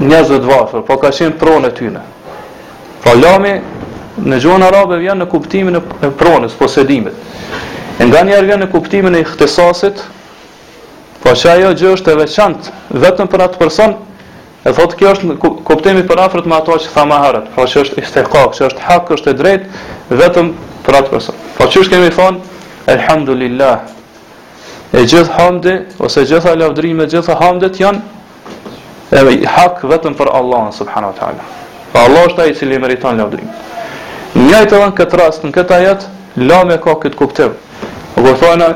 [0.00, 2.00] njëzve të vafër, po ka qenë prone t'yne.
[3.04, 3.54] Pra lami
[4.24, 7.16] në gjonë arabe janë në kuptimin e pronës, posedimit.
[8.00, 10.00] E nga njerë vjenë në kuptimin e ihtisasit,
[11.22, 12.72] po që ajo gjë është e veçantë,
[13.04, 13.92] vetëm për atë përson,
[14.64, 15.36] e thotë kjo është
[15.68, 19.12] kuptimi për afrët me ato që tha maharët, po që është ihtekak, që është hak,
[19.18, 19.68] është e drejt,
[20.16, 20.54] vetëm
[20.86, 21.36] për atë përson.
[21.58, 22.56] Po që është kemi thonë,
[22.96, 23.94] elhamdulillah,
[24.96, 28.13] e gjithë hamdi, ose gjithë alavdrimet, gjithë hamdet janë
[29.12, 31.44] edhe hak vetëm për Allahun subhanahu wa taala.
[31.92, 33.48] Pa Allah është ai i cili meriton lavdrim.
[34.34, 37.52] Njëjtë edhe në këtë rast, në këtë ajet, lamja ka këtë kuptim.
[38.14, 38.68] Po thonë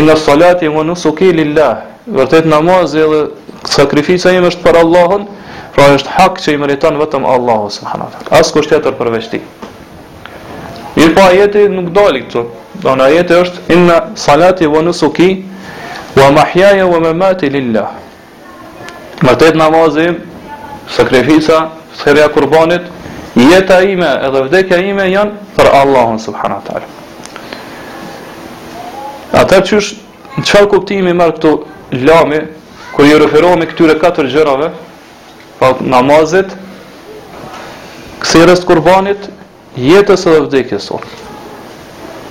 [0.00, 1.84] inna salati wa nusuki lillah.
[2.08, 3.22] Vërtet namazi dhe
[3.68, 5.28] sakrifica ime është për Allahun,
[5.74, 8.40] pra është hak që i meriton vetëm Allahu subhanahu wa taala.
[8.40, 9.42] As kusht tjetër përveç tij.
[11.14, 12.42] po ajeti nuk doli këtu.
[12.82, 15.44] Do në ajeti është inna salati wa nusuki
[16.16, 17.86] wa mahyaya wa mamati lillah.
[19.18, 20.04] Vërtet namazi,
[20.94, 21.64] sakrifica,
[21.98, 22.84] sërja kurbanit,
[23.34, 26.86] jeta ime edhe vdekja ime janë për Allahun subhanahu teala.
[29.42, 31.52] Ata që është në qëllë kuptimi mërë këtu
[32.06, 32.38] lami,
[32.94, 34.68] kër ju referohemi këtyre katër gjërave,
[35.58, 36.54] pa po, namazit,
[38.22, 39.26] kësirës të kurbanit,
[39.78, 41.04] jetës edhe vdekjes sot.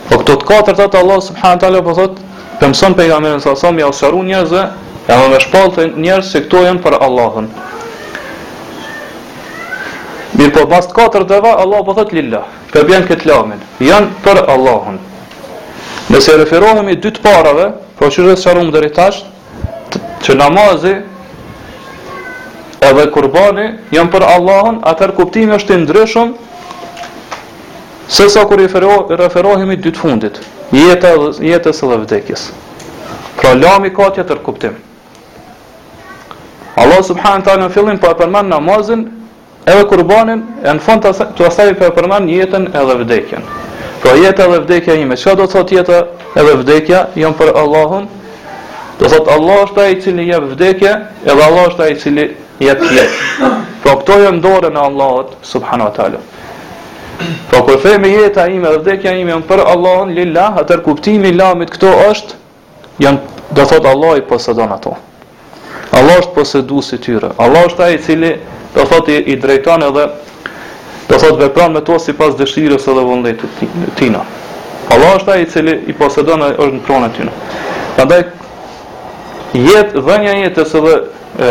[0.08, 2.24] Po këtë të katër të Allah, subhanët talë, po thotë,
[2.62, 4.66] pëmëson pejga mërën sasëm, ja usharu njëzë,
[5.08, 7.46] E më me shpalë të njerës se këto janë për Allahën.
[10.38, 12.42] Mirë po, bastë katër dheva, Allah po thëtë lilla,
[12.74, 14.98] për këtë lamin, janë për Allahën.
[16.12, 19.32] Nëse referohemi dytë parave, po që rrëtë sharumë dhe rritasht,
[20.24, 20.96] që namazi
[22.90, 26.34] edhe kurbani janë për Allahën, atër kuptimi është të ndryshëm,
[28.18, 30.44] se sa kur referohemi dytë fundit,
[30.76, 32.46] jetës dhe vdekjes.
[33.40, 34.84] Pra lami ka tjetër kuptimë.
[36.78, 39.04] Allah subhanahu taala në fillim po e përmend namazin,
[39.66, 43.48] edhe kurbanin, e në fund të asaj po e përmend jetën edhe vdekjen.
[44.04, 46.02] Po jeta dhe vdekja janë, çka do të thotë jeta
[46.38, 48.06] edhe vdekja janë për Allahun.
[49.00, 50.94] Do thot Allah është ai i cili jep vdekje,
[51.26, 52.28] edhe Allah është ai i cili
[52.68, 53.24] jep jetë.
[53.40, 56.22] Po pra, këto janë dorën e Allahut subhanahu taala.
[57.50, 61.38] Po kur them jeta ime dhe vdekja ime janë për Allahun, lillah, atë kuptimi i
[61.42, 64.96] lamit këto është janë do thot Allah i posadon ato.
[65.92, 67.30] Allah është posedu i tyre.
[67.38, 68.32] Allah është ta i cili
[68.76, 70.08] të thot i, i drejtan edhe
[71.08, 73.52] të thot vepron me to si pas dëshirës edhe të
[73.96, 74.24] tina.
[74.92, 77.32] Allah është ta i cili i posedon në është në pronët tina.
[77.98, 78.26] Pandaj,
[79.54, 80.94] jetë dhenja jetës edhe
[81.40, 81.50] e,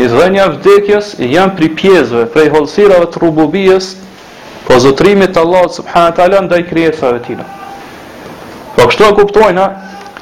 [0.00, 3.94] jetë dhenja vdekjes janë pri pjezve, prej holsirave të rububijes
[4.66, 7.44] po zotrimit të Allah subhanë talan dhe i krijesave tina.
[8.76, 9.66] Po kështu e kuptojna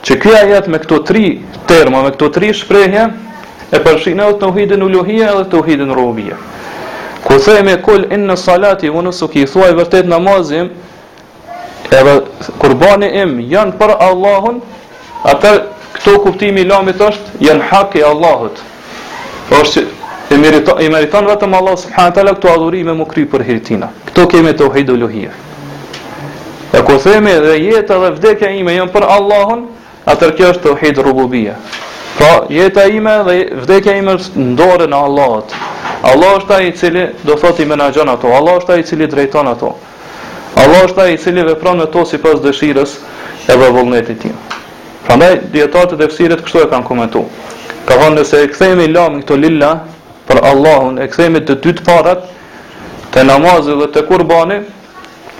[0.04, 1.28] që kja jetë me këto tri
[1.68, 3.04] terma, me këto tri shprejhje,
[3.72, 6.36] e përshin edhe të uhidin u edhe të uhidin rubia.
[7.24, 10.68] ku thejmë e kul inë në salati, vë nësë u ki thua vërtet namazim,
[11.88, 12.14] edhe
[12.60, 14.58] kurbani im janë për Allahun,
[15.32, 15.62] atër
[15.94, 18.56] këto kuptimi lamit është janë haki Allahut.
[19.60, 19.80] është
[20.36, 23.88] i meriton, i meriton vetëm Allah subhanahu taala këto adhurime më kry për hirtina.
[24.10, 25.30] Këto kemi të uluhia.
[25.32, 29.60] u E ku thejmë dhe jetë dhe vdekja ime janë për Allahun,
[30.06, 31.54] atër kjo është të uhidin rububia.
[32.18, 34.14] Po jeta ime dhe vdekja ime
[34.52, 35.42] ndore në Allah.
[36.10, 38.30] Allah është ai i cili do thotë i menaxhon ato.
[38.36, 39.72] Allah është ai i cili drejton ato.
[40.62, 42.94] Allah është ai i cili vepron me to sipas dëshirës
[43.50, 44.14] e ti.
[44.14, 44.36] tim.
[45.06, 47.24] Prandaj dietarët e tefsirit kështu e kanë komentuar.
[47.86, 49.72] Ka thënë se e kthemi lam këto lilla
[50.28, 52.22] për Allahun, e kthemi të dy të parat
[53.12, 54.60] të namazë dhe të kurbani,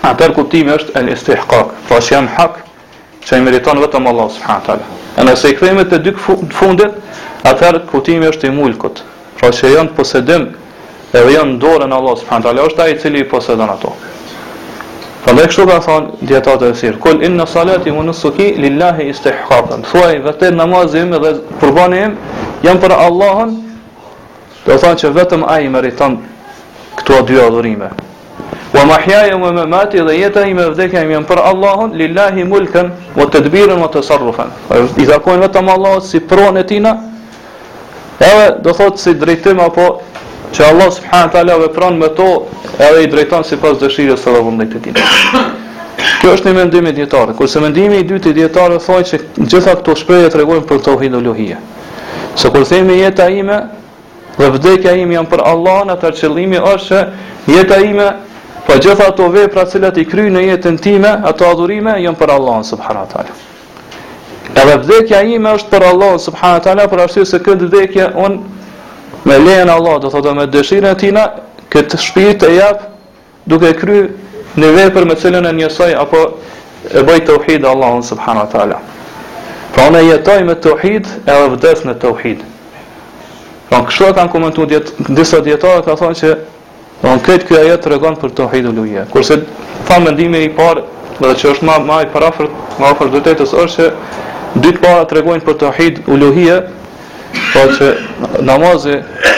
[0.05, 1.71] Atë kuptimi është el istihqaq.
[1.87, 2.59] Po që jam hak
[3.25, 4.93] që i meriton vetëm Allah subhanahu wa taala.
[5.25, 6.11] Nëse i kthehemi te dy
[6.57, 6.97] fundet,
[7.49, 9.01] atëherë kuptimi është i mulkut.
[9.39, 10.51] Pra që janë posedim
[11.15, 13.93] edhe janë dorën Allah subhanahu wa taala, është ai i cili i posedon ato.
[15.25, 20.21] Prandaj kështu ka thënë dietata e thirr, "Kul inna salati wa nusuki lillahi istihqaqan." Thuaj
[20.27, 22.13] vetë namazi im dhe qurbani im
[22.63, 23.51] janë për Allahun.
[24.65, 26.13] Do thonë që vetëm ai meriton
[26.97, 27.89] këto dy adhurime
[28.75, 32.91] wa mahyaya wa mamati dhe jeta ime dhe vdekja ime janë për Allahun, lillahi mulkan
[33.15, 34.51] wa tadbiran wa tasarrufan.
[34.71, 36.95] I takojnë vetëm Allahut si pronë e tina.
[38.19, 39.87] Edhe do thotë si drejtim apo
[40.53, 42.27] që Allah subhanahu taala vepron me to,
[42.79, 45.49] edhe i drejton sipas dëshirës së vullnetit të tina
[46.21, 47.31] Kjo është një mendim i dietar.
[47.37, 51.59] Kurse mendimi i dytë i dietar thonë se gjitha këto shprehje tregojnë për tauhid ulohia.
[52.37, 53.59] Se kur themi jeta ime
[54.37, 57.03] dhe vdekja ime janë për Allahun, atë qëllimi është që
[57.55, 58.09] jeta ime
[58.67, 62.31] po gjitha ato vepra që cilat i kryjnë në jetën time, ato adhurime janë për
[62.33, 63.35] Allahun subhanahu teala.
[64.55, 68.39] Edhe vdekja ime është për Allahun subhanahu teala, për arsye se këtë vdekje un
[69.25, 71.27] me lehen Allah, do thotë me dëshirën e tina,
[71.73, 72.87] këtë shpirt e jap
[73.49, 74.07] duke kryer
[74.57, 76.23] në vepër me cilën e njësoj apo
[76.89, 78.81] e bëj tauhid Allahun subhanahu teala.
[79.75, 82.41] Pra ne jetoj me tauhid edhe vdes në tauhid.
[83.69, 84.71] Pra kështu kanë komentuar
[85.17, 86.33] disa dietarë ka thonë se
[87.03, 89.03] Do të ja kjo ajo tregon për tauhidul luhia.
[89.11, 89.39] Kurse
[89.87, 90.83] pa mendimi i parë,
[91.19, 93.91] do të thotë që është më më i parafort, më afër vërtetës është se
[94.63, 95.71] dy të para tregojnë për të
[96.11, 96.57] ul luhia,
[97.53, 97.87] po që
[98.47, 98.95] namazi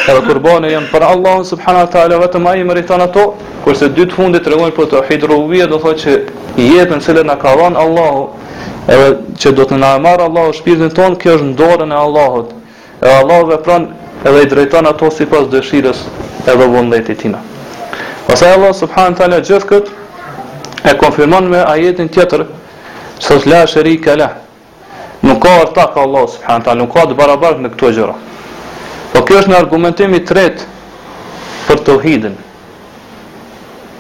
[0.08, 3.26] dhe qurbani janë për Allahun subhanahu ala vetëm ai meriton ato,
[3.66, 7.36] kurse dy të fundit tregojnë për tauhid rububia, do të thotë që jetën që na
[7.42, 8.28] ka dhënë Allahu
[8.94, 9.10] edhe
[9.42, 12.52] që do të na marr Allahu shpirtin ton, kjo është ndorën e Allahut.
[13.02, 13.90] Edhe Allahu vepron
[14.28, 16.02] edhe i drejton ato si pas dëshirës
[16.48, 17.40] edhe vëndetit tina.
[18.28, 22.44] Pasaj Allah subhanë talja gjithë këtë e konfirmon me ajetin tjetër
[23.24, 24.30] së të la shëri ke la.
[25.24, 28.18] Nuk ka arta ka Allah subhanë talja, nuk ka të barabartë në këto gjëra.
[29.14, 30.68] Po kjo është në argumentimi tretë
[31.70, 32.36] për të hidin.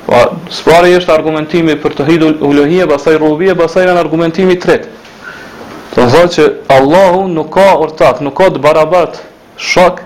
[0.07, 0.19] Po,
[0.59, 4.93] sëpari është argumentimi për të hidu ulohie, basaj rubie, basaj në argumentimi tretë.
[5.95, 6.45] Të thotë që
[6.77, 9.17] Allahu nuk ka ortak, nuk ka të barabart
[9.57, 10.03] shok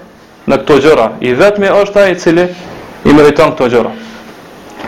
[0.51, 1.07] në këto gjëra.
[1.23, 2.45] I vetmi është ai i cili
[3.07, 3.91] i meriton këto gjëra.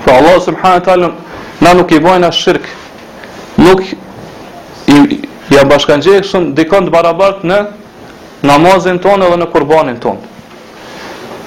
[0.03, 1.11] Po Allah subhanahu wa taala
[1.63, 2.67] na nuk i bojnë as shirk.
[3.63, 3.85] Nuk
[4.91, 5.21] i
[5.53, 7.61] ja bashkangjeshën dikon të barabart në
[8.47, 10.29] namazin tonë edhe në kurbanin tonë.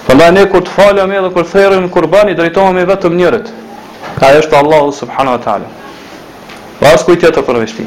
[0.07, 3.49] Përndaj ne kur të falem edhe kur therim në kurban i drejtojme vetëm njërit.
[4.21, 5.67] Ka është Allahu subhanahu wa taala.
[6.81, 7.85] Pas kujtë të përveçti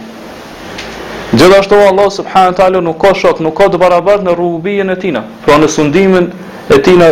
[1.32, 5.20] Gjithashtu Allah subhanahu taala nuk ka shok, nuk ka të barabartë në rububinë e tina,
[5.46, 6.32] Pra në sundimin
[6.74, 7.10] e tina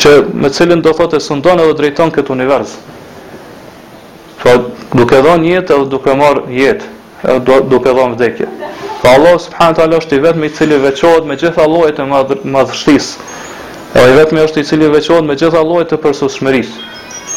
[0.00, 2.72] që me cilin do thotë sundon edhe drejton këtë univers.
[4.40, 4.56] Pra
[4.96, 6.88] duke dhënë jetë edhe duke marrë jetë,
[7.34, 8.48] edhe duke dhënë vdekje.
[9.02, 13.30] Pra Allah subhanahu taala është i vetmi i cili veçohet me gjitha llojet e madhështisë.
[13.94, 16.92] Ai pra vetmi është i cili veçohet me gjitha llojet e përsosshmërisë.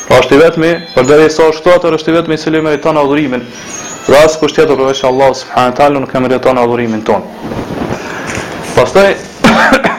[0.08, 2.62] Pra është i vetmi, për dhe i sa është të është i vetmi i cili
[2.64, 3.42] meriton adhurimin,
[4.08, 7.26] dhe asë kështë tjetër përveç Allah subhanë talë nuk e meriton adhurimin ton.
[8.72, 9.18] Pastaj,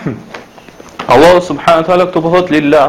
[1.13, 2.87] Allah subhanë talë këtu përthot po lilla,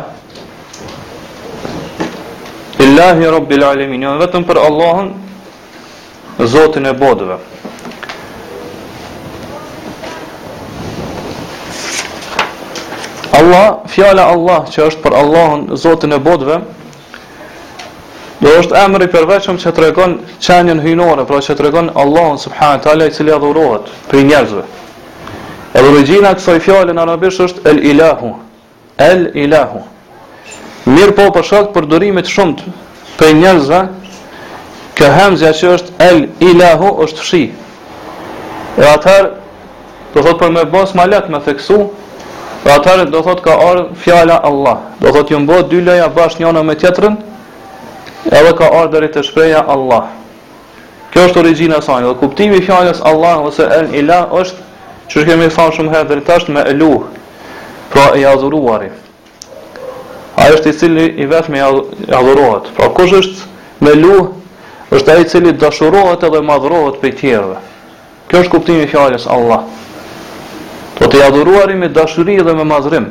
[2.86, 5.12] Illahi Rabbil Alemin, janë jo, vetëm për Allahën,
[6.54, 7.36] Zotin e bodëve.
[13.40, 16.62] Allah, fjala Allah që është për Allahun, Zotin e bodëve,
[18.40, 22.84] Do është emri përveqëm që të regon qenjen hynore, pra që të regon Allahun subhanë
[22.86, 24.64] tala i cili adhurohet për i njerëzve.
[25.74, 28.32] dhe regjina kësaj fjallin arabisht është El Ilahu.
[28.98, 29.82] El Ilahu.
[30.86, 32.64] Mirë po për shakë për dërimit shumët
[33.20, 33.82] për i njerëzve,
[34.98, 37.44] kë hemzja që është El Ilahu është fshi.
[38.78, 39.30] E atëherë,
[40.16, 41.80] do thot për me bas ma letë me theksu,
[42.66, 44.78] e atëherë do thot ka ardhë fjalla Allah.
[45.00, 47.16] Do thot ju mbo dy leja bashkë njona me tjetërën,
[48.28, 50.10] edhe ka ardhërit të shpreja Allah.
[51.14, 54.68] Kjo është origjina e saj, dhe kuptimi i fjalës Allah ose El Ila është
[55.10, 56.92] që kemi thënë shumë herë deri tash me Elu,
[57.92, 58.92] pra i adhuruari.
[60.40, 62.70] Ai është i cili i vetmi i adhurohet.
[62.78, 63.48] Pra kush është
[63.86, 64.20] me Elu?
[64.94, 67.58] Është ai i cili dashurohet edhe madhrohet prej tjerëve.
[68.30, 69.64] Kjo është kuptimi i fjalës Allah.
[71.00, 73.10] Po të adhuruari me dashuri dhe me madhrim.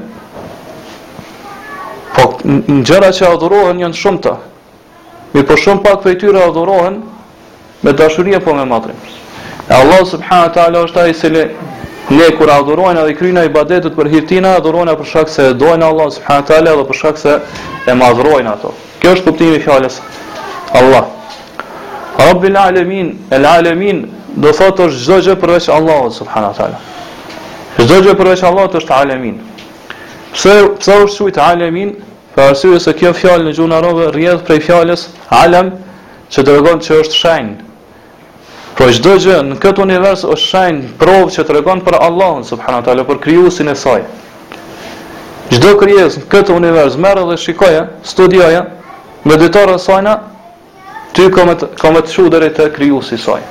[2.14, 4.36] Po në gjëra që adhurohen janë shumëta,
[5.34, 6.94] Mi për po shumë pak për tyre adhurohen
[7.84, 8.96] me dashuria po me matrim.
[9.68, 14.54] E Allah subhanahu taala është ai se ne kur adhurojmë dhe i ibadetet për hirtina,
[14.56, 14.60] e
[15.00, 17.40] për shkak se dojnë Allah subhanahu taala dhe për shkak se
[17.88, 18.72] e madhrojnë ato.
[19.00, 20.00] Kjo është kuptimi i fjalës
[20.72, 21.04] Allah.
[22.18, 24.00] Rabbil alamin, el alamin
[24.38, 26.80] do thotë është çdo gjë përveç Allah subhanahu taala.
[27.78, 29.36] Çdo gjë përveç Allahut është alamin.
[30.32, 31.92] Pse pse është thujt alamin?
[32.38, 35.72] Për arsye se kjo fjalë në gjuhën arabe rrjedh prej fjalës alam,
[36.30, 37.54] që tregon që është shenjë.
[38.78, 43.06] Po çdo gjë në këtë univers është shenjë, provë që tregon për Allahun subhanallahu teala,
[43.10, 44.04] për krijuesin e saj.
[45.50, 48.62] Çdo krijesë në këtë univers merr dhe shikojë, studioja,
[49.26, 53.42] me sajna saj ty kam të kam të shuh deri krijuesi saj.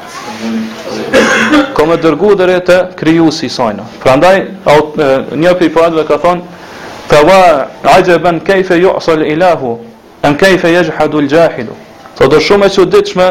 [1.75, 3.73] Kam të dërgu deri te krijuesi i saj.
[4.03, 4.37] Prandaj
[5.43, 6.55] një pipadve ka thonë
[7.07, 9.79] Fawa ajaban kayfa yu'sal ilahu
[10.23, 11.71] am kayfa yajhadu al-jahidu.
[12.19, 13.27] Sa do shumë e çuditshme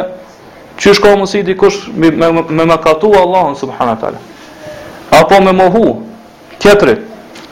[0.79, 4.19] çysh ka mos dikush me me makatu Allahun subhanahu taala.
[5.13, 6.03] Apo me mohu
[6.59, 6.97] tjetri.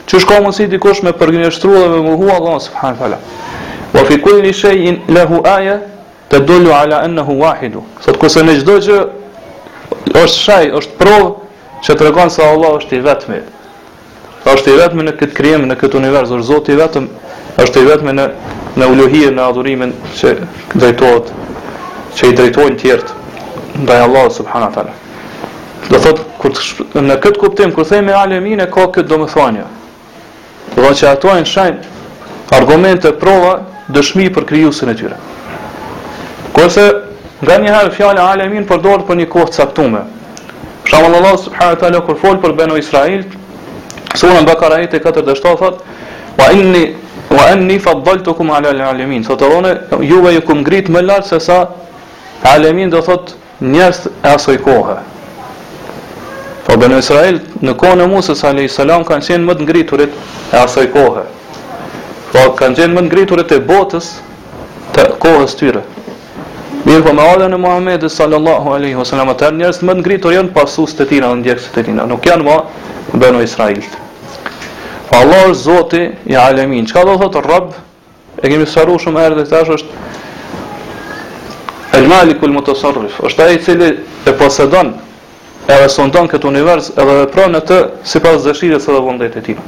[0.07, 3.19] Çysh ka mos dikush me përgjeneshtrua dhe me mohu Allahun subhanahu taala.
[3.95, 5.81] Wa fi kulli shay'in lahu aya
[6.31, 7.83] tadullu ala annahu wahidu.
[8.01, 8.99] Sot, të kusë ne çdo gjë
[10.25, 11.29] është shaj, është provë
[11.85, 13.41] që të regonë Allah është i vetmi
[14.53, 17.07] është i vetëm në këtë krijim, në këtë univers, është Zoti i vetëm,
[17.65, 18.27] është i vetëm në
[18.75, 20.33] në ulohije, në adhurimin që
[20.81, 21.29] drejtohet
[22.19, 24.95] që i drejtojnë të tjerë ndaj Allahut subhanahu wa taala.
[25.93, 29.65] Do thotë kur në këtë kuptim kur themi alemin e ka këtë domethënie.
[30.75, 31.79] Do thotë që ato janë shajn
[32.59, 33.53] argumente prova
[33.95, 35.17] dëshmi për krijuesin e tyre.
[36.59, 36.85] Kurse
[37.47, 40.05] nga një herë fjala alemin përdoret për një kohë caktuar.
[40.85, 43.23] Për shembull Allah subhanahu wa taala kur fol për Beno Israil,
[44.15, 45.79] Sura Bakara ajete 47 thot:
[46.39, 46.97] "Wa inni
[47.31, 51.69] wa anni faddaltukum ala al-alamin." Sot edhe juve ju kum ngrit më lart se sa
[52.45, 54.97] alemin do thot njerëz e asoj kohe.
[56.67, 60.13] Po ben Israel në kohën e Musës alayhis salam kanë qenë më të ngriturit
[60.53, 61.23] e asoj kohe.
[62.33, 64.13] Po kanë qenë më të ngriturit e botës
[64.95, 65.83] të kohës tyre.
[66.87, 70.33] Mirë po me ardhe në Muhammed sallallahu aleyhi wa sallam Atër njerës të më ngritur
[70.33, 72.59] janë pasus të tina Në ndjekës të tina Nuk janë ma
[73.13, 73.83] banu Israel.
[75.11, 76.87] Pa Allah është Zoti i Alemin.
[76.87, 77.69] Çka do thotë Rab
[78.43, 80.01] E kemi sfaruar shumë herë dhe tash është
[81.97, 83.21] El Malikul Mutasarrif.
[83.25, 83.91] Është ai i cili
[84.27, 84.89] e posedon
[85.71, 87.79] e resondon këtë univers edhe vepron në të
[88.11, 89.61] sipas dëshirës së vullnetit e tij.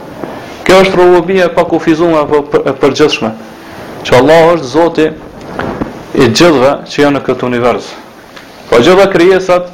[0.67, 3.31] Kjo është rububia pa kufizuar fizume e përgjithshme.
[4.05, 5.07] Që Allah është Zoti
[6.21, 7.89] i gjithëve që janë në këtë univers.
[8.69, 9.71] Po gjitha krijesat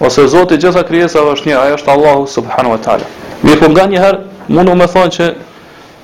[0.00, 3.06] Ose Zoti i gjitha krijesave është një, ai është Allahu subhanahu wa taala.
[3.46, 5.28] Mirë, po nganjëherë mund u më thonë që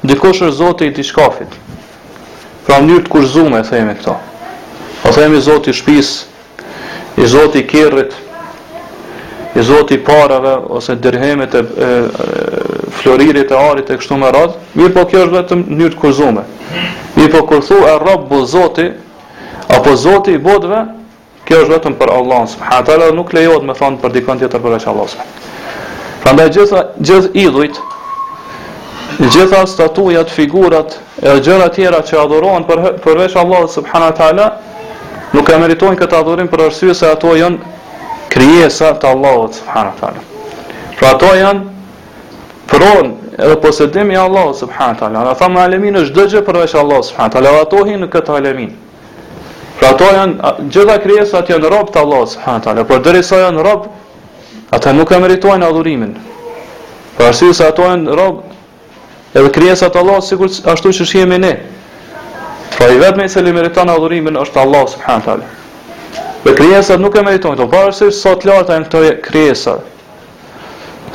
[0.07, 1.57] dikush është Zoti i diçkafit.
[2.66, 4.14] Pra në mënyrë të kurzume e themi këto.
[5.03, 8.14] Po themi Zoti i shtëpisë, i Zoti i kerrit,
[9.59, 11.64] i Zoti i parave ose dërhemet e
[13.01, 14.70] floririt e arit e kështu me radhë.
[14.78, 16.47] Mirë, po kjo është vetëm në mënyrë të kurzume
[17.18, 18.86] Mirë, po kur thua Rabbu Zoti
[19.74, 20.84] apo Zoti i botëve,
[21.51, 24.84] Kjo është vetëm për Allahun subhanahu dhe nuk lejohet me thonë për dikën tjetër përveç
[24.86, 25.46] Allahut.
[26.22, 27.78] Prandaj gjitha gjithë idhujt,
[29.34, 30.92] gjitha statujat, figurat
[31.26, 34.46] e gjëra të tjera që adhurohen për përveç Allahut subhanahu
[35.34, 37.59] nuk e meritojnë këtë adhurim për arsye se ato janë
[38.36, 41.64] krijesa të Allahut subhanahu Pra ato janë
[42.70, 43.11] pron
[43.42, 47.57] edhe posedimi i Allahut subhanahu Ata thamë alemin është çdo gjë përveç Allahut subhanahu teala,
[47.66, 48.70] ato hin në këtë alemin.
[49.80, 53.86] Pra ato janë gjitha krijesat janë rob të Allahut subhanahu taala, por derisa janë rob,
[54.76, 56.10] ata nuk e meritojnë adhurimin.
[57.16, 58.42] Por arsye se ato janë rob
[59.32, 61.54] edhe krijesat e Allahut sikur ashtu që shihemi ne.
[62.76, 65.48] Pra i vetmi se li meriton adhurimin është Allah subhanahu taala.
[66.44, 69.78] Dhe krijesat nuk e meritojnë, por arsye se sot larta janë këto krijesa.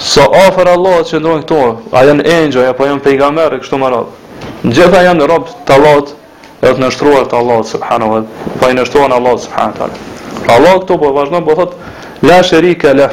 [0.01, 1.61] So ofër Allah që ndrojnë këto,
[2.01, 4.21] a janë engjëj apo janë pejgamberë kështu më radh.
[4.65, 6.15] Gjitha janë rob të Allahut
[6.61, 8.55] dhe të nështruar po të Allah subhanahu wa ta'ala.
[8.61, 9.99] Pa i nështruar në Allah subhanahu wa ta'ala.
[10.45, 11.75] Pra Allah këtu po vazhdo po thot,
[12.21, 13.07] la shërike le,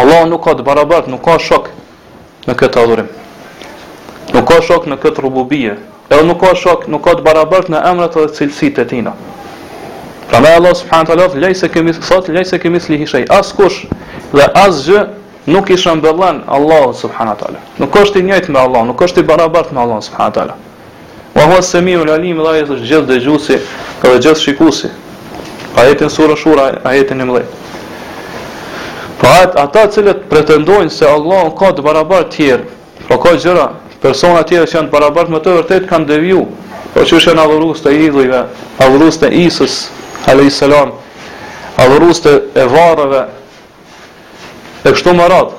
[0.00, 1.70] Allah nuk ka të barabart, nuk ka shok
[2.48, 3.08] në këtë adhurim.
[4.34, 5.76] Nuk ka shok në këtë rububie,
[6.10, 9.12] edhe nuk ka shok, nuk ka të barabart në emrat dhe cilësit e tina.
[10.30, 13.50] Pra me Allah subhanahu wa ta'ala, lej se kemi, sot, lej se kemi slihishej, as
[13.54, 13.86] kush
[14.32, 15.02] dhe as gjë,
[15.50, 17.58] nuk i shëmbëllan Allah subhanahu wa ta'ala.
[17.82, 20.54] Nuk është i njëjtë me Allah, nuk është i barabart me Allah subhanahu wa ta'ala.
[21.34, 23.58] Wa huwa as-sami'ul 'alim, Allah është gjithë dëgjuesi,
[24.04, 24.88] edhe gjithë shikuesi.
[25.78, 27.44] Ajetin sura Shura, ajetin 11.
[29.20, 32.66] Po atë ata të cilët pretendojnë se Allah ka të barabartë të tjerë,
[33.08, 33.68] po ka gjëra,
[34.02, 36.42] persona të tjerë që janë të barabartë me të vërtet kanë deviju.
[36.96, 38.42] Po çu janë adhurues të idhujve,
[38.84, 39.78] adhurues të Isus
[40.32, 40.96] alayhis salam,
[41.84, 42.34] adhurues të
[42.66, 43.22] evarëve
[44.84, 45.54] e kështu më radh.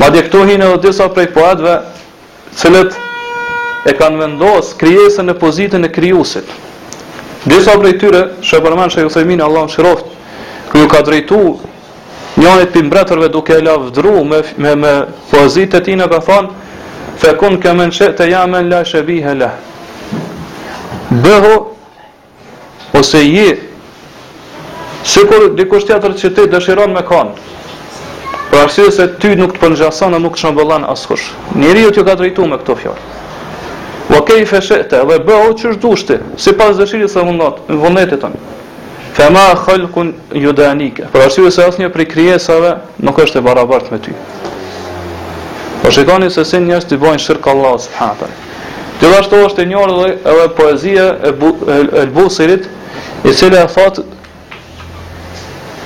[0.00, 1.78] Madje këto hinë edhe disa prej poetëve,
[2.56, 2.96] cilët
[3.86, 6.46] e kanë vendosë kryesën e pozitën e kryusit.
[7.46, 10.06] Disa për e tyre, shë përmanë që e Allah në shiroft,
[10.76, 11.38] ju ka drejtu
[12.42, 14.92] njënit për mbretërve duke e lafdru me, me, me
[15.30, 16.50] pozitë të tine ka thonë,
[17.22, 19.52] fe kun kemen që të jamen la shëbihe la.
[21.24, 21.54] Bëhu,
[22.98, 23.48] ose ji,
[25.06, 27.54] si kur dikush tjetër që ti dëshiron me kanë,
[28.50, 31.30] për arsye se ty nuk të pëngjasanë, nuk të shëmbëllan askush.
[31.62, 33.06] Njeri ju t'ju ka drejtu me këto fjallë.
[34.08, 38.22] Wa kejfe shëte dhe bëhu që është dushti Si pas dëshirit se mundat Në vëndetit
[38.22, 38.42] tënë
[39.16, 40.10] Fema khalkun
[40.42, 42.06] judanike Për se asë një pri
[43.08, 44.14] Nuk është e barabart me ty
[45.82, 48.36] Po shikoni se si njështë të bojnë shirk Allah Subhatër
[49.00, 52.56] Gjithashtu është e njërë dhe edhe poezia e, bu, e, e
[53.28, 54.02] i cilë e thotë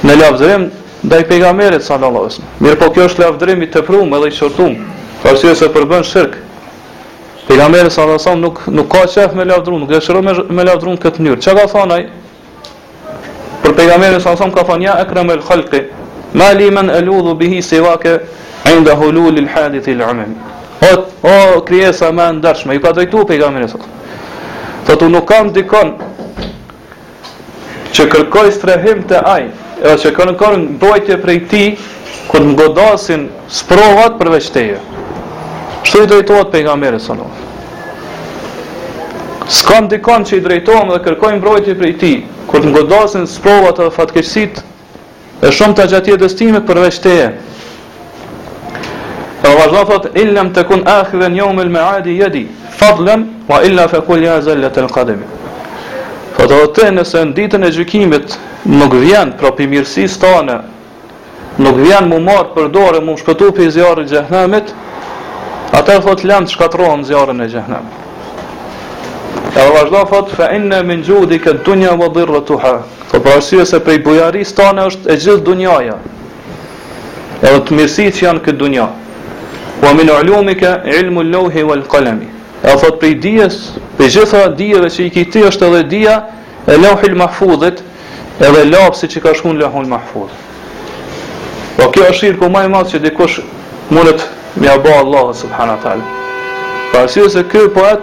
[0.06, 0.66] në lafdërim
[1.10, 2.44] dhe i pejgamerit sallallahu esme.
[2.64, 4.86] Mirë po kjo është lafdërim i të prumë edhe i shortumë,
[5.24, 6.38] përsi se përbën shirkë.
[7.48, 11.00] Pejgamberi sallallahu alajhi nuk nuk ka qef me lavdru, nuk dëshiron me me lavdru në
[11.02, 11.40] këtë mënyrë.
[11.40, 12.04] Çka ka thënë ai?
[13.62, 15.80] Për pejgamberin sallallahu alajhi wasallam ka thënë: "Akramul khalqi
[16.34, 18.18] ma li man aludhu bihi siwaka
[18.66, 20.34] 'inda hulul al-hadith al-'amam."
[20.82, 20.92] O,
[21.28, 24.84] o krijesa më e ndershme, ju ka drejtuar pejgamberi sallallahu.
[24.84, 25.94] Fatu nuk kam dikon
[27.94, 29.48] që kërkoj strehim të ai,
[29.82, 31.64] e që kërën kërën dojtje prej ti,
[32.30, 34.78] kërën godasin sprovat përveçteje.
[35.82, 37.36] Shtu i drejtojt për nga mërë wasallam.
[39.50, 42.12] Së kam të që i drejtohem Dhe kërkoj brojti për i ti
[42.50, 44.60] të ngodosin së provat e fatkesit
[45.42, 47.28] E shumë të gjatje dëstimit përveç të e
[49.56, 52.44] vazhdo thot Illem po të kun akhë dhe një umil me adi jedi
[52.76, 55.26] Fadlem Ma illa fe kul ja zellet e lkademi
[56.36, 58.36] Për dhe të nëse në ditën e gjykimit
[58.70, 60.60] Nuk vjen pra për mirësi stane
[61.60, 64.70] Nuk vjen mu marë për dore Mu shpëtu për i zjarë i gjehnamit
[65.70, 67.84] Ata e thot lëndë shkatrojnë zjarën e gjëhnem.
[69.50, 72.72] E dhe vazhdo thot, fe inne min gjudi këtë dunja vë dhirë të pra
[73.10, 75.96] Tho për arsye se prej bujari stane është e gjithë dunjaja.
[77.42, 78.84] E dhe të mirësi që janë këtë dunja.
[79.82, 82.10] Wa min ulumika ilmu lohi vë wal
[82.62, 83.56] E dhe thot prej dijes,
[83.96, 86.16] prej gjitha dijeve që i kiti është edhe dija,
[86.66, 87.70] e lohi lë
[88.46, 90.00] edhe lapsi që ka shkun lohi lë
[91.76, 93.40] Po kjo është shirku më i madh që dikush
[93.92, 94.24] mund të
[94.56, 96.02] Me ba Allah subhanahu wa taala.
[96.92, 98.02] Pra si se ky poet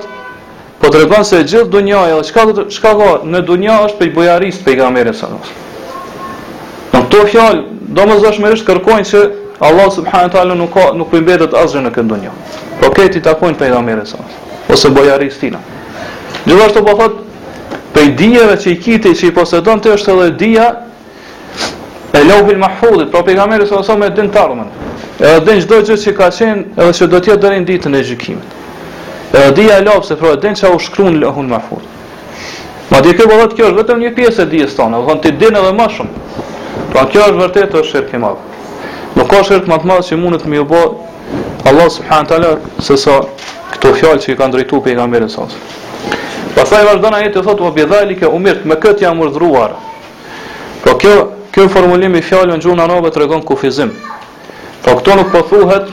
[0.80, 5.16] po tregon se gjithë dunja edhe çka çka ka në dunja është për bojarisë pejgamberit
[5.16, 6.96] sallallahu alaihi wasallam.
[6.96, 7.64] Në to fjalë
[8.00, 9.24] domosdoshmërisht kërkojnë se
[9.60, 12.34] Allah subhanahu wa taala nuk ka nuk po i mbetet asgjë në këtë dunjë.
[12.80, 15.60] Po këtë i takojnë pejgamberit sallallahu ose bojarisë tina.
[16.48, 20.72] Gjithashtu po thotë për dijeve që i kiti që i posedon të është edhe dija
[22.14, 24.70] e lovil mahfudit, pro pejgamerit së nësëm e din të armën,
[25.20, 27.96] edhe din çdo gjë që ka qenë edhe që do të jetë deri në ditën
[27.98, 28.58] e gjykimit.
[29.34, 31.86] Edhe dija e lopse, pra din çka u shkruan Allahun mahfuz.
[32.92, 35.32] Ma dhe këpë dhe kjo është vetëm një pjesë e dhijes tonë, dhe në të
[35.42, 36.22] dinë edhe ma shumë.
[36.94, 38.44] Pra kjo është vërtet është shirkë i madhë.
[39.18, 40.84] Nuk ka shirkë matë madhë që mundët me u bo
[41.70, 42.52] Allah subhanë tala
[42.82, 43.18] sa
[43.74, 45.58] këto fjallë që i kanë drejtu për i kanë mirë nësansë.
[46.56, 49.74] Pasaj vazhdo thotë, o bjedhali umirt, me këtë jam urdhruar.
[50.84, 51.16] Pra kjo,
[51.54, 53.92] kjo formulimi fjallë në gjuna nove të regon kufizim.
[54.88, 55.90] Po këto nuk po thuhet,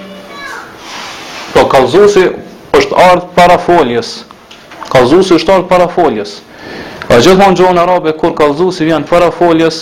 [1.54, 2.22] po kalzusi
[2.78, 4.10] është ardhë para foljes.
[4.92, 6.36] Kalzusi është ardhë para foljes.
[6.38, 9.80] A pra gjithmonë gjohën arabe, kur kalzusi vjen para foljes,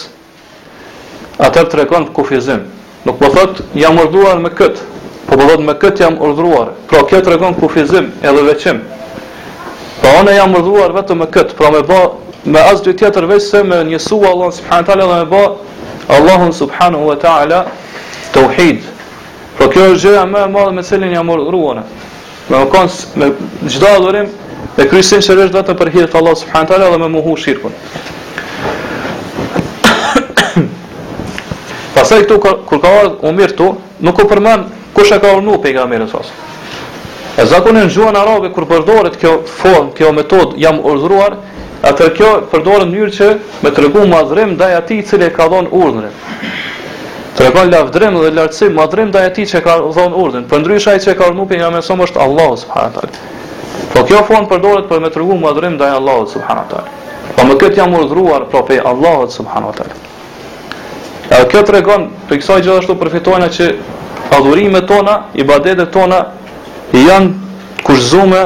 [1.38, 2.62] atër të rekonë kufizim.
[3.04, 4.86] Nuk po thot, jam urduar me këtë,
[5.28, 6.72] po po thot, me këtë jam urdruar.
[6.88, 8.80] Pra, kjo të kufizim edhe veqim.
[10.00, 12.00] Po pra anë jam urduar vetëm me këtë, pra me ba,
[12.44, 15.44] me asë dy tjetër veqë se me njësua Allah subhanu ta'ala dhe me ba,
[16.16, 17.66] Allahun subhanu wa ta'ala,
[18.32, 18.90] të uhidë.
[19.62, 21.78] Po kjo është gjëja më e madhe me cilën jam urdhëruar.
[22.50, 22.86] Me kon
[23.22, 23.28] me
[23.70, 24.26] çdo adhurim
[24.74, 27.74] e kryesisht shërbes vetëm për hir të Allahut subhanallahu teala dhe me mohu shirkun.
[31.94, 32.34] Pastaj këtu
[32.66, 33.68] kur ka ardhur Umir këtu,
[34.02, 34.62] nuk u përmend
[34.98, 36.26] kush e ka urnu pejgamberin sas.
[37.38, 41.32] E zakonin, në gjuhën arabe kur përdoret kjo fond, kjo metod jam urdhëruar,
[41.86, 43.28] atë kjo përdoret në mënyrë që
[43.62, 46.16] me tregu madhrim ndaj atij i cili e ka dhënë urdhrin.
[47.42, 50.44] Të ka lavdrem dhe lartësim madrem ndaj atij që ka dhënë urdhën.
[50.50, 53.14] Për ai që ka urdhën nga më është Allahu subhanahu wa taala.
[53.94, 56.92] Po kjo fond përdoret për me tregu madrem ndaj Allahut subhanahu wa taala.
[57.34, 59.98] Po më këtë jam urdhëruar për pe Allahut subhanahu wa taala.
[61.32, 63.66] Ja, kjo tregon për kësaj gjithashtu përfitojna që
[64.38, 66.20] adhurimet tona, ibadetet tona
[66.94, 67.34] janë
[67.86, 68.44] kushtzume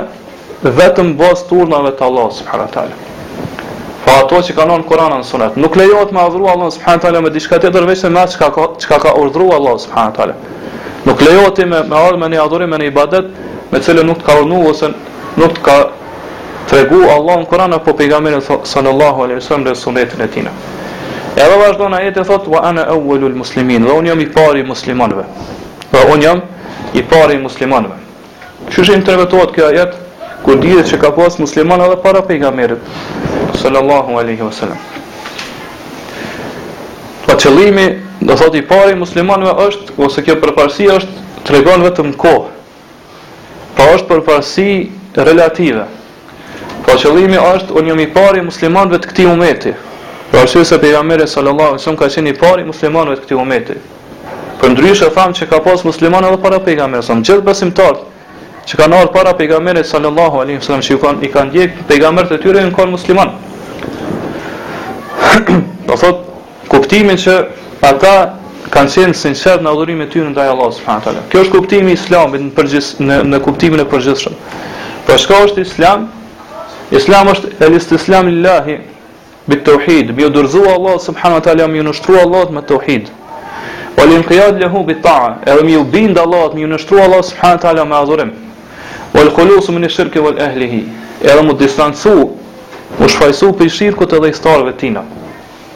[0.81, 3.03] vetëm bos turnave të Allahut subhanahu wa taala.
[4.07, 7.31] Po ato që kanon Kur'anin në Sunet, nuk lejohet me adhuru Allahun subhanahu teala me
[7.35, 8.49] diçka tjetër veç se me atë çka
[8.85, 10.37] çka ka, ka urdhëruar Allahu subhanahu teala.
[11.09, 13.33] Nuk lejohet me me ardhmë në adhurim në ibadet
[13.73, 14.93] me cilën nuk ka urdhëruar ose
[15.43, 15.77] nuk të ka
[16.71, 18.39] tregu në Kur'an apo pejgamberi
[18.75, 20.47] sallallahu alaihi wasallam dhe sunetin e tij.
[21.43, 25.25] Edhe vazhdon ajeti thot wa ana awwalul muslimin, do unë jam i pari i muslimanëve.
[25.91, 26.41] Po unë jam
[26.95, 27.99] i pari i muslimanëve.
[28.71, 29.99] Çu është interpretuar kjo ajet
[30.45, 32.81] kur dihet se ka pas muslimanë edhe para pejgamberit
[33.57, 34.79] sallallahu alaihi wasallam.
[37.27, 42.53] Pa qëllimi, do thot i pari muslimanëve është ose kjo përparësi është tregon vetëm kohë.
[43.77, 44.69] Po është përparësi
[45.27, 45.85] relative.
[45.87, 49.75] Pa po qëllimi është unë jam i pari muslimanëve të këtij umeti.
[50.33, 53.77] Për është se pejgamberi sallallahu alaihi ka qenë i pari muslimanëve të këtij umeti.
[54.61, 58.05] Për ndryshë, tham që ka pas muslimanë edhe para pejgamberit sallallahu gjithë besimtarët
[58.67, 62.39] që kanë ardhur para pejgamberit sallallahu alaihi wasallam që kanë i kanë djeg pejgambert e
[62.43, 63.29] tyre në kohë musliman.
[65.87, 66.25] Do thot
[66.73, 67.35] kuptimin që
[67.91, 68.15] ata
[68.75, 71.23] kanë qenë sinqert në adhurimin e tyre ndaj Allahut subhanahu teala.
[71.31, 74.35] Kjo është kuptimi i Islamit në përgjith në, në kuptimin e përgjithshëm.
[74.35, 76.09] Po pra për çka është Islam?
[76.95, 78.81] Islam është el istislam lillahi
[79.47, 83.09] bi tauhid, bi udurzu Allah subhanahu wa taala mi unushtru Allahut me tauhid.
[83.97, 87.85] Wal inqiyad lahu bi ta'a, er mi ubind Allahut mi unushtru Allah subhanahu wa taala
[87.87, 88.35] me adhurim.
[89.17, 90.85] Wal khulusu min shirk wal ahlihi.
[91.23, 92.31] E do distancu,
[93.01, 95.01] u shfaqsu për shirkut edhe historëve tina.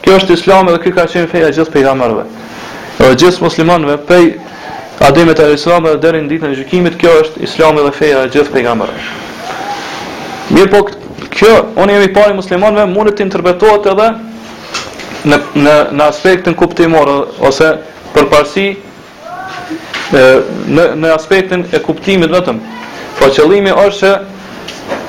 [0.03, 2.25] Kjo është Islami dhe ky ka qenë feja e gjithë pejgamberëve.
[3.01, 4.27] Edhe gjithë muslimanëve prej
[5.01, 8.53] Ademit e Islami deri në ditën e gjykimit, kjo është Islami dhe feja e gjithë
[8.57, 9.03] pejgamberëve.
[10.73, 10.79] po,
[11.31, 14.09] kjo oni jemi parë muslimanëve mund të interpretohet edhe
[15.31, 17.07] në në në aspektin kuptimor
[17.41, 17.73] ose
[18.15, 18.77] përparsi
[20.13, 20.43] në
[21.01, 22.57] në aspektin e kuptimit vetëm
[23.21, 24.11] Po qëllimi është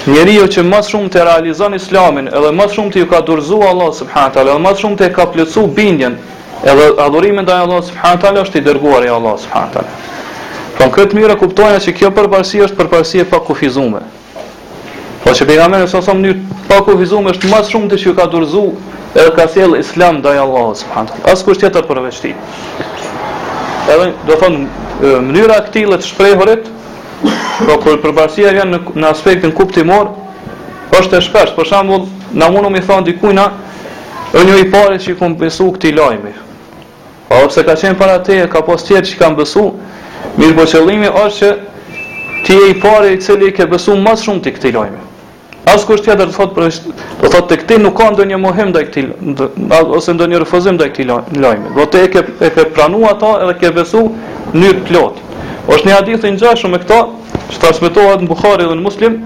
[0.03, 3.19] që njeri jo që më shumë të realizon islamin edhe më shumë të ju ka
[3.27, 6.17] durzu Allah subhanët ala edhe më shumë të ka plëcu bindjen
[6.67, 9.93] edhe adhurimin dhe Allah subhanët ala është i dërguar e Allah subhanët ala
[10.77, 14.03] Po në këtë mire kuptojnë që kjo përparsi është përparsi e pak kufizume
[15.23, 16.35] Po që pejga mene sësëm një
[16.67, 18.65] pak kufizume është më shumë të që ju ka durzu
[19.15, 22.35] edhe ka thjel islam dhe Allah subhanët ala Asë kusht tjetër përveçti
[23.95, 26.67] Edhe do thonë mënyra këtilet shprehurit
[27.65, 30.07] Po kur përbashkia vjen në, në aspektin kuptimor,
[30.97, 31.53] është e shpesh.
[31.57, 33.49] Për shembull, na mundu mi thon dikujt na
[34.31, 36.29] Unë i pare që i kom besu këti lajmi
[37.35, 39.63] A ose ka qenë para te Ka pos tjerë që i kam besu
[40.39, 41.49] Mirë po qëllimi është që
[42.47, 45.01] Ti e i pare i cili i ke besu Mas shumë ti këti lajmi
[45.73, 46.69] As kusht tjetër të thot, për,
[47.25, 50.79] të thot të këti Nuk ka ndonjë një mohim ndaj këtij Ose ndonjë një rëfëzim
[50.79, 54.05] këtij këti lajmi Do të e ke, e ke pranu Edhe ke besu
[54.55, 55.19] njërë plot
[55.69, 56.99] është një hadith i ngjashëm me këtë,
[57.53, 59.17] që transmetohet në Buhari dhe në Muslim,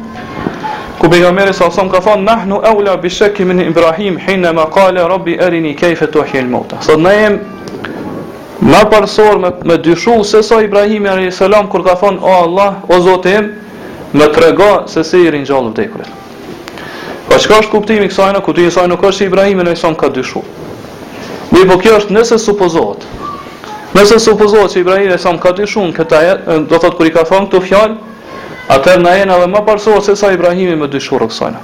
[1.00, 5.08] ku pejgamberi sa sa ka thënë nahnu aula bi shakki min Ibrahim hina ma qala
[5.10, 6.82] rabbi arini kayfa tuhyi al-mauta.
[6.82, 7.38] Sot ne jem
[8.66, 12.82] më parsor me, me dyshu se sa Ibrahim alayhi salam kur ka thonë o Allah
[12.90, 13.50] o Zoti im
[14.16, 16.10] më trego se si i ringjall vdekurit.
[17.30, 20.44] Po çka është kuptimi kësaj në kuptimi kësaj nuk është Ibrahim alayhi salam ka dyshu.
[21.52, 23.04] Mi po kjo është nëse supozohet,
[23.96, 26.18] Nëse supozohet se Ibrahim e sam ka di shumë këta,
[26.68, 27.96] do thot kur i ka thon këtu fjalë,
[28.76, 31.62] atë na jena dhe më parsohet se sa Ibrahim më dyshu, oksana.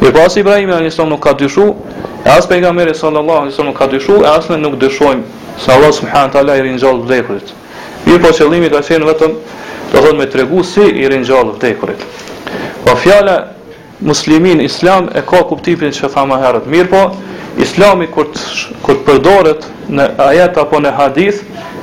[0.00, 1.66] Me pas po Ibrahimi ai s'u nuk ka dyshu,
[2.24, 5.22] e as pejgamberi sallallahu alaihi wasallam nuk ka dyshu, e as ne nuk dyshojmë
[5.58, 7.52] se Allah subhanahu teala i ringjall vdekurit.
[8.06, 9.36] Mirë po qëllimi ka qenë vetëm
[9.92, 12.00] do thot me tregu si i ringjall vdekurit.
[12.86, 13.36] Po fjala
[14.00, 16.68] muslimin islam e ka kuptimin që fa më herët.
[16.90, 17.04] po,
[17.56, 18.28] Islami kur
[18.84, 21.38] kur përdoret në ajet apo në hadith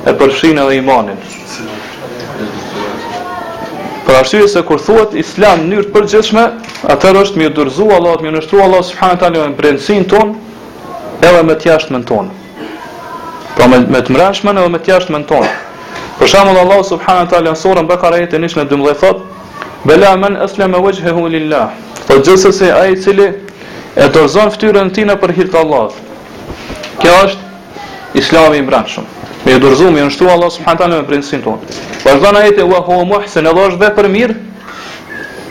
[0.08, 1.18] e përfshin edhe imanin.
[4.04, 6.44] Për arsye se kur thuhet Islam në mënyrë të përgjithshme,
[6.94, 11.54] atëherë është më dorëzu Allahu, më nështru Allah subhanahu taala në brendsinë tonë edhe me
[11.58, 12.42] të jashtmen tonë.
[13.56, 15.50] Pra me, me të mbrashmen edhe me të jashtmen tonë.
[16.20, 19.22] Për shembull Allah subhanahu taala në surën Bekare ayatin 12 thotë:
[19.88, 21.66] "Bela men aslama wajhahu lillah."
[22.06, 23.30] Po gjithsesi ai i cili
[23.94, 25.90] e dorëzon fëtyrën ti në të Allah.
[27.00, 29.04] Kjo është islami i mbranëshëm.
[29.46, 31.78] Me e dorëzu, me e nështu Allah subhanët alë me prinsin tonë.
[32.04, 34.34] Vazhdojnë ajete, ua ho muh, se në dhe është dhe për mirë,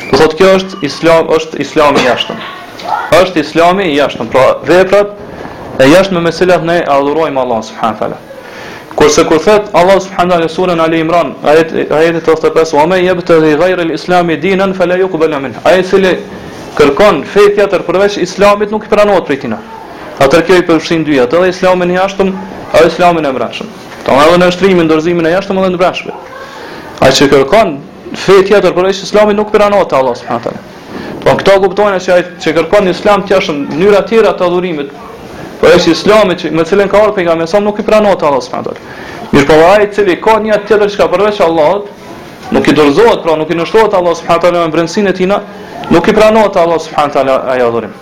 [0.10, 2.41] të thotë kjo është, islami, është islami jashtëm.
[3.22, 4.28] është islami jashtëm.
[4.34, 8.22] Pra, veprat e jashtë me meselat ne adhurojmë Allah subhanët alë.
[8.94, 13.56] Kurse kur thot Allah subhanahu wa surën Ali Imran ayat ayat 85 wa may yabtaghi
[13.58, 15.89] ghayra al-islam dinan fala yuqbalu minhu ayat
[16.78, 19.59] kërkon fetja tër përveç islamit nuk i pranohet prej tina.
[20.24, 22.30] Atë kjo i përfshin dy atë dhe islamin e jashtëm,
[22.76, 23.69] atë islamin e mbrapshëm.
[24.07, 26.21] Tomë do në shtrimin dorëzimin e jashtëm edhe në mbrapshëm.
[27.05, 27.74] Ai që kërkon
[28.26, 30.71] fetja tër përveç islamit nuk i pranohet te Allahu subhanahu
[31.24, 34.43] Po këto kuptojnë se ai që kërkon islam të jashtëm në mënyra të tjera të
[34.47, 34.89] adhurimit,
[35.61, 38.30] por ai që islami që me cilën ka ardhur pejgamberi sa nuk i pranohet Allah
[38.30, 39.34] Allahu subhanahu wa taala.
[39.34, 41.88] Mirpo ai i cili ka një tjetër çka përveç Allahut,
[42.52, 45.39] nuk i dorëzohet, pra nuk i nështohet Allah subhanahu wa taala në brendsinë e tina
[45.91, 47.94] nuk i pranohet Allah subhanahu wa taala ai adhurim.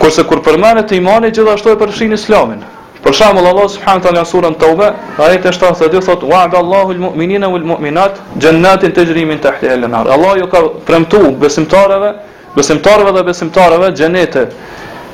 [0.00, 2.62] Kurse kur përmanet të imani, gjithashtu e përshin islamin.
[3.04, 6.90] Për shembull Allah subhanahu wa taala në surën Tauba, ajete 72 thotë: "Wa a'da Allahu
[6.94, 12.14] al-mu'minina wal-mu'minat jannatin tajri min tahtiha al-anhar." Allah ju ka premtuar besimtarëve,
[12.56, 14.46] besimtarëve dhe besimtarëve xhenete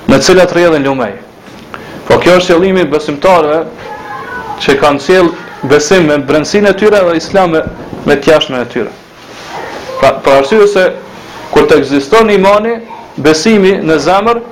[0.09, 1.13] në të cilat rrjedhin lumej.
[2.09, 3.65] Po kjo është qëllimi besimtarëve
[4.63, 5.29] që kanë sjell
[5.65, 7.63] besim me brendsinë e tyre dhe islam me,
[8.07, 8.91] me tjashmën e tyre.
[10.01, 10.85] Pra, pra arsye se
[11.55, 12.77] kur të ekziston imani,
[13.17, 14.43] besimi në zemër,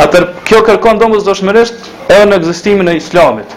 [0.00, 3.50] atër kjo kërkon domosdoshmërisht dëshmërisht e në ekzistimin e islamit.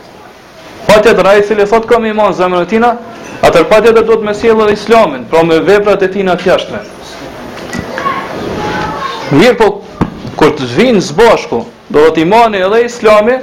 [0.88, 2.96] Pa tjetër, a i cili thot kam iman zemër e tina,
[3.46, 6.84] atër pa të do të mesjelë dhe islamin, pra me veprat e tina tjashme.
[9.36, 9.72] Mirë po,
[10.40, 13.40] kur të zvinë zbashku, do të imani edhe islami,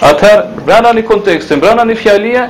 [0.00, 2.46] Atëherë, mbrana një kontekstin, mbrana një fjalie,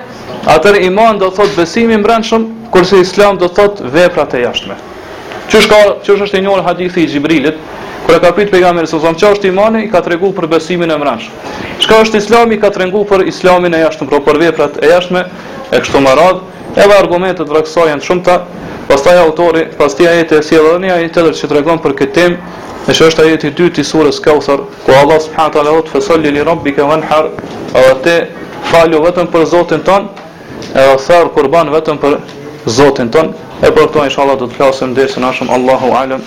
[0.55, 4.77] atëherë iman do thot besimi mbranë shumë, kurse islam do thot veprat e jashtme.
[5.51, 5.67] Qësh
[6.07, 7.59] qësh është i njohur hadithi i Gjibrilit,
[8.07, 10.99] kur e ka pyetur pejgamberin se zon është imani, i ka regu për besimin e
[11.03, 11.33] shumë.
[11.83, 15.27] Çka është islami, i ka regu për islamin e jashtëm, por për veprat e jashtme
[15.75, 16.41] e kështu më radhë,
[16.87, 18.39] edhe argumentet vraksojnë shumë ta,
[18.89, 23.07] pastaj autori, pastaj ajete e sjellën, të tjetër që tregon për këtë temë, Në që
[23.11, 26.87] është ajeti 2 të surës kauthar, ku Allah subhanët ala dhëtë fësalli li rabbi ka
[26.89, 27.29] venhar,
[27.81, 28.15] edhe te
[28.71, 30.09] falju vetëm për zotin ton,
[30.73, 32.17] edhe tharë kurban vetëm për
[32.79, 36.25] zotin ton, e për këto isha Allah do të flasëm dhe se nashëm Allahu alem,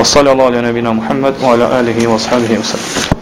[0.00, 3.19] wa salli Allah ala nëbina Muhammed, wa ala alihi wa sahabihi wa sallam.